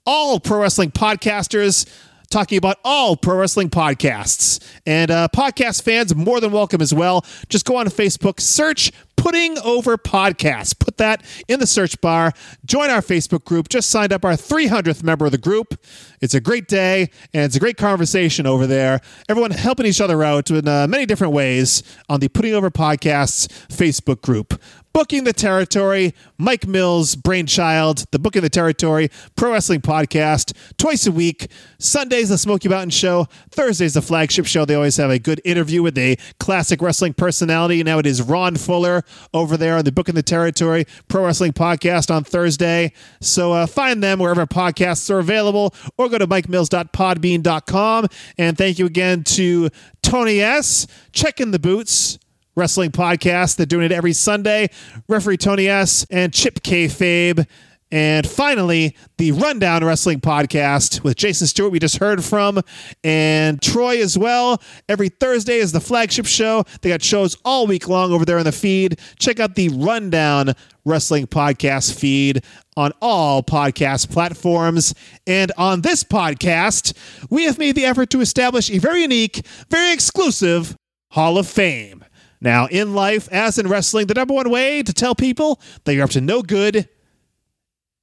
all 0.06 0.40
pro 0.40 0.60
wrestling 0.60 0.92
podcasters 0.92 1.90
talking 2.30 2.60
about 2.60 2.78
all 2.84 3.18
pro 3.18 3.38
wrestling 3.38 3.72
podcasts. 3.72 4.64
And 4.86 5.10
uh, 5.10 5.28
podcast 5.36 5.82
fans 5.82 6.14
more 6.16 6.40
than 6.40 6.52
welcome 6.52 6.84
as 6.84 6.94
well. 6.94 7.26
Just 7.50 7.66
go 7.66 7.78
on 7.78 7.88
Facebook, 7.88 8.40
search 8.40 8.92
Putting 9.16 9.58
Over 9.58 9.98
Podcasts. 9.98 10.78
Put 10.78 10.98
that 10.98 11.24
in 11.48 11.60
the 11.60 11.66
search 11.66 12.00
bar. 12.00 12.32
Join 12.64 12.92
our 12.92 13.02
Facebook 13.02 13.44
group. 13.44 13.68
Just 13.68 13.90
signed 13.90 14.14
up 14.14 14.24
our 14.24 14.34
300th 14.34 15.02
member 15.02 15.26
of 15.26 15.32
the 15.32 15.40
group. 15.40 15.84
It's 16.22 16.36
a 16.36 16.40
great 16.40 16.68
day 16.68 17.10
and 17.34 17.44
it's 17.44 17.56
a 17.56 17.60
great 17.60 17.78
conversation 17.78 18.46
over 18.46 18.68
there. 18.68 19.02
Everyone 19.28 19.50
helping 19.50 19.88
each 19.88 20.00
other 20.00 20.22
out 20.24 20.52
in 20.52 20.68
uh, 20.68 20.86
many 20.86 21.08
different 21.08 21.34
ways 21.34 21.82
on 22.08 22.20
the 22.20 22.28
Putting 22.28 22.54
Over 22.54 22.70
Podcasts 22.70 23.48
Facebook 23.70 24.22
group. 24.22 24.62
Booking 24.96 25.26
the 25.26 25.34
Territory, 25.34 26.14
Mike 26.38 26.66
Mills' 26.66 27.18
brainchild, 27.18 28.06
the 28.12 28.18
Booking 28.18 28.44
the 28.44 28.50
Territory 28.50 29.10
Pro 29.36 29.52
Wrestling 29.52 29.82
Podcast, 29.82 30.56
twice 30.78 31.06
a 31.06 31.12
week. 31.12 31.52
Sundays, 31.78 32.30
the 32.30 32.38
Smoky 32.38 32.70
Mountain 32.70 32.92
Show. 32.92 33.28
Thursdays, 33.52 33.96
the 33.96 34.02
flagship 34.02 34.46
show. 34.46 34.64
They 34.64 34.74
always 34.74 34.96
have 34.96 35.10
a 35.10 35.20
good 35.20 35.42
interview 35.44 35.84
with 35.84 35.98
a 35.98 36.16
classic 36.40 36.82
wrestling 36.82 37.14
personality. 37.14 37.84
Now 37.84 38.00
it 38.00 38.06
is 38.06 38.22
Ron 38.22 38.56
Fuller 38.56 39.04
over 39.34 39.58
there 39.58 39.76
on 39.76 39.84
the 39.84 39.92
Booking 39.92 40.16
the 40.16 40.24
Territory 40.24 40.86
Pro 41.10 41.26
Wrestling 41.26 41.52
Podcast 41.52 42.10
on 42.10 42.24
Thursday. 42.24 42.94
So 43.20 43.52
uh, 43.52 43.68
find 43.68 44.02
them 44.02 44.20
wherever 44.20 44.46
podcasts 44.46 45.10
are 45.10 45.20
available 45.20 45.76
or 45.98 46.08
go 46.08 46.20
to 46.20 46.26
mikemills.podbean.com. 46.26 48.08
And 48.38 48.58
thank 48.58 48.80
you 48.80 48.86
again 48.86 49.26
to 49.26 49.72
Tony 50.02 50.40
S. 50.40 50.88
Check 51.12 51.42
in 51.42 51.52
the 51.52 51.60
boots. 51.60 52.18
Wrestling 52.56 52.92
podcast. 52.92 53.58
They're 53.58 53.66
doing 53.66 53.86
it 53.86 53.92
every 53.92 54.14
Sunday. 54.14 54.70
Referee 55.08 55.38
Tony 55.38 55.68
S. 55.68 56.06
and 56.10 56.34
Chip 56.34 56.64
K. 56.64 56.86
Fabe. 56.88 57.48
And 57.92 58.28
finally, 58.28 58.96
the 59.18 59.32
Rundown 59.32 59.84
Wrestling 59.86 60.20
Podcast 60.20 61.04
with 61.04 61.16
Jason 61.16 61.46
Stewart, 61.46 61.72
we 61.72 61.80
just 61.80 61.98
heard 61.98 62.24
from, 62.24 62.62
and 63.04 63.62
Troy 63.62 64.02
as 64.02 64.18
well. 64.18 64.62
Every 64.90 65.10
Thursday 65.10 65.58
is 65.58 65.72
the 65.72 65.80
flagship 65.80 66.26
show. 66.26 66.64
They 66.82 66.90
got 66.90 67.04
shows 67.04 67.38
all 67.46 67.68
week 67.68 67.88
long 67.88 68.12
over 68.12 68.26
there 68.26 68.40
in 68.40 68.44
the 68.44 68.52
feed. 68.52 69.00
Check 69.20 69.40
out 69.40 69.56
the 69.56 69.70
Rundown 69.70 70.54
Wrestling 70.84 71.28
Podcast 71.28 71.98
feed 71.98 72.44
on 72.76 72.92
all 73.02 73.44
podcast 73.44 74.12
platforms. 74.12 74.94
And 75.28 75.52
on 75.58 75.82
this 75.82 76.04
podcast, 76.04 76.94
we 77.30 77.44
have 77.44 77.60
made 77.60 77.76
the 77.76 77.86
effort 77.86 78.10
to 78.10 78.22
establish 78.22 78.72
a 78.72 78.80
very 78.80 79.04
unique, 79.04 79.46
very 79.70 79.94
exclusive 79.94 80.76
Hall 81.12 81.38
of 81.38 81.48
Fame. 81.48 82.05
Now, 82.42 82.68
in 82.68 82.94
life, 82.94 83.28
as 83.32 83.58
in 83.58 83.68
wrestling, 83.68 84.08
the 84.08 84.14
number 84.14 84.34
one 84.34 84.50
way 84.50 84.84
to 84.84 84.94
tell 84.94 85.16
people 85.16 85.60
that 85.84 85.94
you're 85.94 86.04
up 86.04 86.12
to 86.12 86.22
no 86.22 86.42
good 86.42 86.90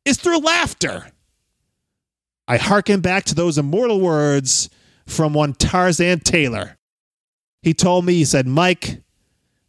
is 0.05 0.17
through 0.17 0.39
laughter. 0.39 1.07
I 2.49 2.57
hearken 2.57 3.01
back 3.01 3.25
to 3.25 3.35
those 3.35 3.59
immortal 3.59 4.01
words 4.01 4.69
from 5.07 5.33
one 5.33 5.53
Tarzan 5.55 6.21
Taylor. 6.21 6.77
He 7.63 7.75
told 7.75 8.05
me, 8.05 8.15
he 8.15 8.25
said, 8.25 8.47
Mike, 8.47 9.03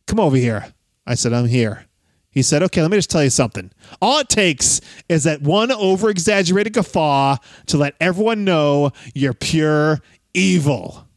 come 0.07 0.19
over 0.19 0.35
here. 0.35 0.73
I 1.05 1.15
said, 1.15 1.33
I'm 1.33 1.45
here. 1.45 1.85
He 2.31 2.41
said, 2.41 2.63
okay, 2.63 2.81
let 2.81 2.89
me 2.89 2.97
just 2.97 3.11
tell 3.11 3.23
you 3.23 3.29
something. 3.29 3.71
All 4.01 4.19
it 4.19 4.29
takes 4.29 4.81
is 5.07 5.25
that 5.25 5.43
one 5.43 5.71
over 5.71 6.09
exaggerated 6.09 6.73
guffaw 6.73 7.37
to 7.67 7.77
let 7.77 7.93
everyone 8.01 8.43
know 8.43 8.91
you're 9.13 9.35
pure 9.35 9.99
evil. 10.33 11.07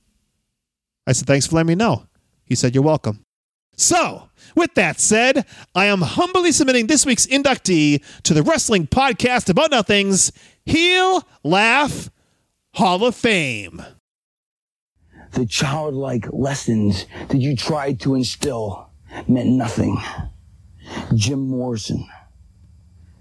I 1.06 1.12
said, 1.12 1.26
thanks 1.26 1.46
for 1.46 1.56
letting 1.56 1.68
me 1.68 1.74
know. 1.74 2.06
He 2.44 2.54
said, 2.54 2.74
you're 2.74 2.85
welcome. 2.85 3.26
So, 3.77 4.31
with 4.55 4.75
that 4.75 4.99
said, 4.99 5.45
I 5.75 5.85
am 5.87 6.01
humbly 6.01 6.51
submitting 6.51 6.87
this 6.87 7.05
week's 7.05 7.27
inductee 7.27 8.03
to 8.23 8.33
the 8.33 8.43
Wrestling 8.43 8.87
Podcast 8.87 9.51
About 9.51 9.71
Nothing's 9.71 10.33
Heel 10.65 11.23
Laugh 11.45 12.11
Hall 12.73 13.05
of 13.05 13.15
Fame. 13.15 13.85
The 15.33 15.45
childlike 15.45 16.27
lessons 16.33 17.05
that 17.29 17.37
you 17.37 17.55
tried 17.55 18.01
to 18.01 18.15
instill 18.15 18.89
meant 19.29 19.51
nothing. 19.51 19.99
Jim 21.15 21.47
Morrison, 21.47 22.09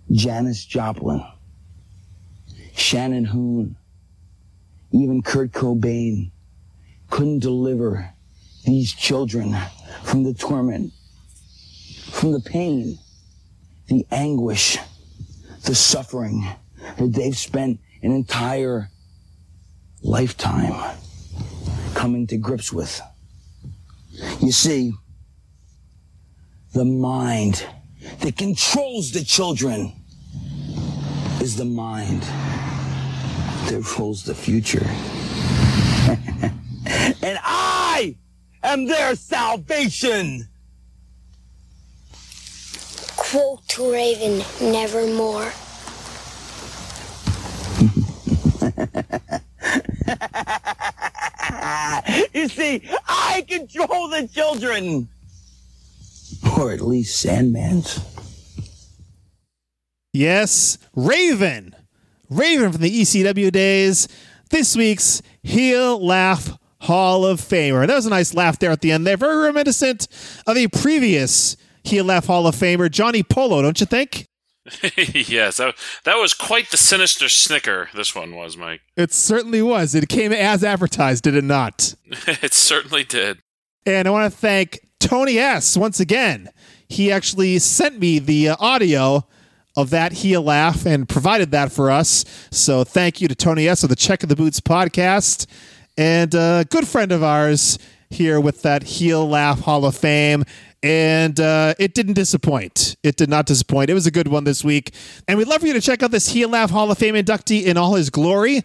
Janis 0.10 0.64
Joplin, 0.64 1.22
Shannon 2.76 3.26
Hoon, 3.26 3.76
even 4.92 5.22
Kurt 5.22 5.52
Cobain 5.52 6.32
couldn't 7.10 7.40
deliver 7.40 8.14
these 8.64 8.94
children 8.94 9.58
from 10.04 10.24
the 10.24 10.34
torment, 10.34 10.94
from 12.12 12.32
the 12.32 12.40
pain, 12.40 12.98
the 13.88 14.06
anguish, 14.12 14.78
the 15.64 15.76
suffering 15.76 16.48
that 16.98 17.14
they've 17.14 17.38
spent 17.38 17.80
an 18.02 18.12
entire 18.12 18.90
lifetime 20.02 20.98
coming 21.94 22.28
to 22.28 22.38
grips 22.38 22.72
with. 22.72 23.02
You 24.42 24.52
see, 24.52 24.94
the 26.74 26.86
mind 26.86 27.66
that 28.20 28.38
controls 28.38 29.12
the 29.12 29.24
children 29.24 29.94
is 31.42 31.56
the 31.56 31.66
mind 31.66 32.22
that 33.68 33.96
rules 33.98 34.24
the 34.24 34.36
future. 34.36 34.86
and 38.66 38.82
am 38.82 38.88
their 38.88 39.16
salvation. 39.16 40.48
Quote 43.16 43.68
to 43.70 43.92
Raven, 43.92 44.44
nevermore. 44.62 45.52
You 52.34 52.50
see, 52.50 52.82
I 53.08 53.44
control 53.48 54.10
the 54.10 54.28
children. 54.32 55.10
Or 56.58 56.72
at 56.72 56.82
least 56.82 57.20
Sandman's. 57.20 58.00
Yes, 60.14 60.78
Raven. 60.96 61.76
Raven 62.30 62.72
from 62.72 62.82
the 62.82 63.02
ECW 63.02 63.52
days. 63.52 64.08
This 64.50 64.76
week's 64.76 65.22
Heel 65.42 66.06
Laugh 66.06 66.58
Hall 66.86 67.26
of 67.26 67.42
Famer. 67.42 67.86
That 67.88 67.96
was 67.96 68.06
a 68.06 68.12
nice 68.12 68.34
laugh 68.34 68.60
there 68.60 68.72
at 68.72 68.82
the 68.82 68.92
end 68.92 69.06
there. 69.06 69.18
Very 69.18 69.38
reminiscent 69.38 70.08
of 70.46 70.56
a 70.56 70.68
previous 70.68 71.58
Heel 71.84 72.06
Laugh 72.06 72.28
Hall 72.28 72.48
of 72.48 72.56
Famer, 72.56 72.90
Johnny 72.90 73.24
Polo, 73.24 73.62
don't 73.62 73.80
you 73.80 73.86
think? 73.86 74.28
yes, 74.98 75.58
that, 75.58 75.76
that 76.06 76.18
was 76.18 76.34
quite 76.34 76.72
the 76.72 76.78
sinister 76.78 77.30
snicker. 77.30 77.90
This 77.94 78.16
one 78.16 78.36
was, 78.36 78.58
Mike. 78.58 78.82
It 78.98 79.14
certainly 79.14 79.62
was. 79.62 79.94
It 79.94 80.10
came 80.10 80.32
as 80.32 80.64
advertised, 80.64 81.24
did 81.24 81.36
it 81.36 81.44
not? 81.44 81.94
it 82.28 82.54
certainly 82.54 83.04
did. 83.04 83.40
And 83.86 84.08
I 84.08 84.12
want 84.12 84.32
to 84.32 84.38
thank 84.38 84.80
Tony 85.00 85.38
S. 85.38 85.78
once 85.78 86.00
again. 86.00 86.50
He 86.88 87.12
actually 87.12 87.60
sent 87.60 88.00
me 88.00 88.18
the 88.20 88.50
uh, 88.50 88.56
audio 88.60 89.28
of 89.78 89.90
that 89.92 90.14
heel 90.14 90.42
laugh 90.42 90.86
and 90.86 91.08
provided 91.08 91.52
that 91.52 91.72
for 91.72 91.92
us. 91.92 92.26
So 92.50 92.84
thank 92.84 93.22
you 93.22 93.28
to 93.28 93.36
Tony 93.36 93.68
S. 93.68 93.84
of 93.84 93.90
the 93.90 93.96
Check 93.96 94.24
of 94.24 94.30
the 94.30 94.36
Boots 94.36 94.60
podcast 94.60 95.46
and 95.98 96.34
a 96.34 96.66
good 96.70 96.88
friend 96.88 97.12
of 97.12 97.24
ours 97.24 97.78
here 98.10 98.40
with 98.40 98.62
that 98.64 98.84
heel 98.84 99.28
laugh 99.28 99.62
Hall 99.62 99.86
of 99.86 99.96
Fame. 99.96 100.44
And 100.84 101.40
uh, 101.40 101.74
it 101.80 101.96
didn't 101.96 102.14
disappoint. 102.14 102.96
It 103.02 103.16
did 103.16 103.30
not 103.30 103.48
disappoint. 103.48 103.90
It 103.90 103.96
was 103.96 104.06
a 104.06 104.12
good 104.12 104.28
one 104.28 104.44
this 104.44 104.64
week. 104.64 104.94
And 105.28 105.38
we'd 105.38 105.48
love 105.48 105.62
for 105.62 105.68
you 105.68 105.74
to 105.74 105.82
check 105.82 106.04
out 106.04 106.12
this 106.12 106.30
Heel 106.30 106.50
Laugh 106.50 106.70
Hall 106.70 106.92
of 106.92 106.98
Fame 107.00 107.16
inductee 107.16 107.64
in 107.64 107.76
all 107.76 107.96
his 107.96 108.12
glory. 108.12 108.62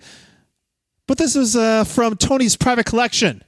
But 1.07 1.17
this 1.17 1.35
was 1.35 1.57
uh, 1.57 1.85
from 1.85 2.17
Tony's 2.17 2.57
private 2.57 2.85
collection. 2.85 3.43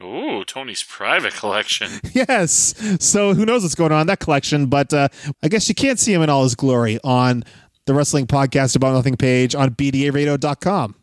Ooh, 0.00 0.44
Tony's 0.44 0.82
private 0.82 1.34
collection. 1.34 1.90
Yes. 2.12 2.74
So 3.00 3.34
who 3.34 3.44
knows 3.44 3.62
what's 3.62 3.74
going 3.74 3.90
on 3.90 4.02
in 4.02 4.06
that 4.06 4.20
collection? 4.20 4.66
But 4.66 4.94
uh, 4.94 5.08
I 5.42 5.48
guess 5.48 5.68
you 5.68 5.74
can't 5.74 5.98
see 5.98 6.12
him 6.12 6.22
in 6.22 6.30
all 6.30 6.44
his 6.44 6.54
glory 6.54 7.00
on 7.02 7.42
the 7.86 7.94
Wrestling 7.94 8.26
Podcast 8.28 8.76
About 8.76 8.92
Nothing 8.92 9.16
page 9.16 9.54
on 9.56 9.70
BDARadio.com. 9.70 10.94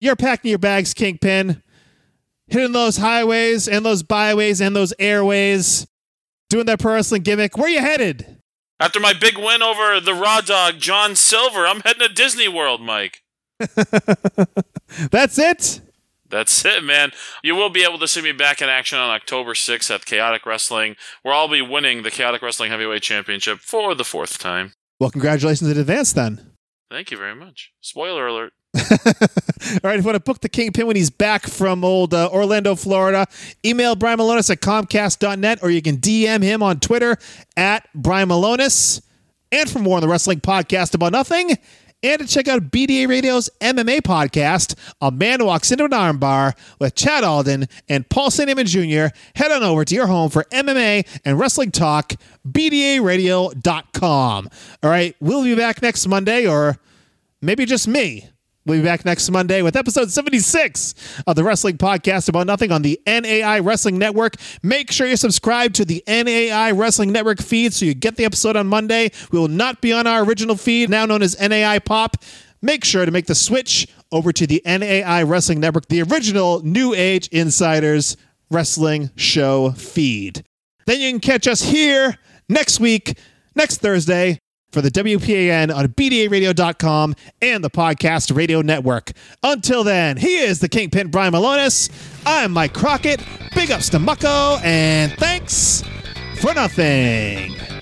You're 0.00 0.16
packing 0.16 0.50
your 0.50 0.58
bags, 0.58 0.94
Kingpin, 0.94 1.62
hitting 2.46 2.72
those 2.72 2.96
highways 2.96 3.68
and 3.68 3.84
those 3.84 4.02
byways 4.02 4.60
and 4.60 4.74
those 4.74 4.92
airways, 4.98 5.86
doing 6.50 6.66
that 6.66 6.80
pro 6.80 6.94
wrestling 6.94 7.22
gimmick. 7.22 7.56
Where 7.56 7.68
you 7.68 7.80
headed? 7.80 8.38
After 8.80 9.00
my 9.00 9.12
big 9.12 9.38
win 9.38 9.62
over 9.62 10.00
the 10.00 10.14
Raw 10.14 10.40
Dog, 10.40 10.78
John 10.78 11.14
Silver, 11.14 11.66
I'm 11.66 11.80
heading 11.80 12.06
to 12.06 12.12
Disney 12.12 12.48
World, 12.48 12.80
Mike. 12.80 13.22
That's 15.10 15.38
it. 15.38 15.80
That's 16.28 16.64
it, 16.64 16.82
man. 16.82 17.12
You 17.44 17.54
will 17.54 17.70
be 17.70 17.84
able 17.84 17.98
to 17.98 18.08
see 18.08 18.20
me 18.20 18.32
back 18.32 18.60
in 18.60 18.68
action 18.68 18.98
on 18.98 19.10
October 19.10 19.54
6th 19.54 19.94
at 19.94 20.04
Chaotic 20.04 20.44
Wrestling, 20.44 20.96
where 21.22 21.32
I'll 21.32 21.46
be 21.46 21.62
winning 21.62 22.02
the 22.02 22.10
Chaotic 22.10 22.42
Wrestling 22.42 22.72
Heavyweight 22.72 23.02
Championship 23.02 23.60
for 23.60 23.94
the 23.94 24.04
fourth 24.04 24.38
time. 24.38 24.72
Well, 24.98 25.10
congratulations 25.10 25.70
in 25.70 25.78
advance 25.78 26.12
then. 26.12 26.54
Thank 26.90 27.12
you 27.12 27.16
very 27.16 27.36
much. 27.36 27.72
Spoiler 27.80 28.26
alert. 28.26 28.52
All 28.74 28.80
right, 29.84 29.98
if 29.98 30.04
you 30.04 30.04
want 30.04 30.16
to 30.16 30.20
book 30.20 30.40
the 30.40 30.48
Kingpin 30.48 30.86
when 30.86 30.96
he's 30.96 31.10
back 31.10 31.46
from 31.46 31.84
old 31.84 32.12
uh, 32.12 32.28
Orlando, 32.32 32.74
Florida, 32.74 33.26
email 33.64 33.94
Brian 33.94 34.18
Milonas 34.18 34.50
at 34.50 34.60
Comcast.net 34.60 35.62
or 35.62 35.70
you 35.70 35.80
can 35.80 35.98
DM 35.98 36.42
him 36.42 36.62
on 36.62 36.80
Twitter 36.80 37.16
at 37.56 37.88
Brian 37.94 38.28
Milonas. 38.28 39.00
And 39.52 39.70
for 39.70 39.78
more 39.78 39.96
on 39.96 40.02
the 40.02 40.08
Wrestling 40.08 40.40
Podcast 40.40 40.94
About 40.94 41.12
Nothing, 41.12 41.56
and 42.02 42.20
to 42.20 42.26
check 42.26 42.48
out 42.48 42.70
BDA 42.70 43.08
Radio's 43.08 43.48
MMA 43.60 44.02
podcast, 44.02 44.74
A 45.00 45.10
Man 45.10 45.42
Walks 45.44 45.72
Into 45.72 45.84
an 45.84 45.92
Armbar 45.92 46.54
with 46.78 46.94
Chad 46.96 47.24
Alden 47.24 47.66
and 47.88 48.06
Paul 48.10 48.30
St. 48.30 48.50
Amon 48.50 48.66
Jr., 48.66 49.06
head 49.36 49.50
on 49.50 49.62
over 49.62 49.84
to 49.84 49.94
your 49.94 50.06
home 50.06 50.30
for 50.30 50.44
MMA 50.52 51.06
and 51.24 51.38
wrestling 51.38 51.70
talk, 51.70 52.12
BDARadio.com. 52.46 54.48
All 54.82 54.90
right, 54.90 55.16
we'll 55.20 55.44
be 55.44 55.54
back 55.54 55.80
next 55.80 56.06
Monday, 56.06 56.46
or 56.46 56.76
maybe 57.40 57.64
just 57.64 57.88
me. 57.88 58.28
We'll 58.66 58.78
be 58.78 58.84
back 58.84 59.04
next 59.04 59.30
Monday 59.30 59.60
with 59.60 59.76
episode 59.76 60.10
76 60.10 60.94
of 61.26 61.36
the 61.36 61.44
Wrestling 61.44 61.76
Podcast 61.76 62.30
About 62.30 62.46
Nothing 62.46 62.72
on 62.72 62.80
the 62.80 62.98
NAI 63.06 63.58
Wrestling 63.58 63.98
Network. 63.98 64.36
Make 64.62 64.90
sure 64.90 65.06
you 65.06 65.18
subscribe 65.18 65.74
to 65.74 65.84
the 65.84 66.02
NAI 66.06 66.70
Wrestling 66.70 67.12
Network 67.12 67.42
feed 67.42 67.74
so 67.74 67.84
you 67.84 67.92
get 67.92 68.16
the 68.16 68.24
episode 68.24 68.56
on 68.56 68.66
Monday. 68.66 69.10
We 69.30 69.38
will 69.38 69.48
not 69.48 69.82
be 69.82 69.92
on 69.92 70.06
our 70.06 70.24
original 70.24 70.56
feed, 70.56 70.88
now 70.88 71.04
known 71.04 71.22
as 71.22 71.38
NAI 71.38 71.80
Pop. 71.80 72.16
Make 72.62 72.86
sure 72.86 73.04
to 73.04 73.10
make 73.10 73.26
the 73.26 73.34
switch 73.34 73.86
over 74.10 74.32
to 74.32 74.46
the 74.46 74.62
NAI 74.64 75.24
Wrestling 75.24 75.60
Network, 75.60 75.88
the 75.88 76.00
original 76.00 76.62
New 76.64 76.94
Age 76.94 77.28
Insiders 77.28 78.16
Wrestling 78.50 79.10
Show 79.14 79.72
feed. 79.72 80.42
Then 80.86 81.02
you 81.02 81.10
can 81.10 81.20
catch 81.20 81.46
us 81.46 81.60
here 81.60 82.16
next 82.48 82.80
week, 82.80 83.18
next 83.54 83.82
Thursday, 83.82 84.38
for 84.74 84.82
the 84.82 84.90
WPAN 84.90 85.74
on 85.74 85.86
BDARadio.com 85.86 87.14
and 87.40 87.62
the 87.62 87.70
Podcast 87.70 88.34
Radio 88.36 88.60
Network. 88.60 89.12
Until 89.44 89.84
then, 89.84 90.16
he 90.16 90.36
is 90.38 90.58
the 90.58 90.68
Kingpin 90.68 91.08
Brian 91.08 91.32
Milonas. 91.32 91.88
I'm 92.26 92.50
Mike 92.50 92.74
Crockett. 92.74 93.24
Big 93.54 93.70
ups 93.70 93.88
to 93.90 93.98
Mucko, 93.98 94.60
and 94.64 95.12
thanks 95.12 95.84
for 96.40 96.52
nothing. 96.52 97.73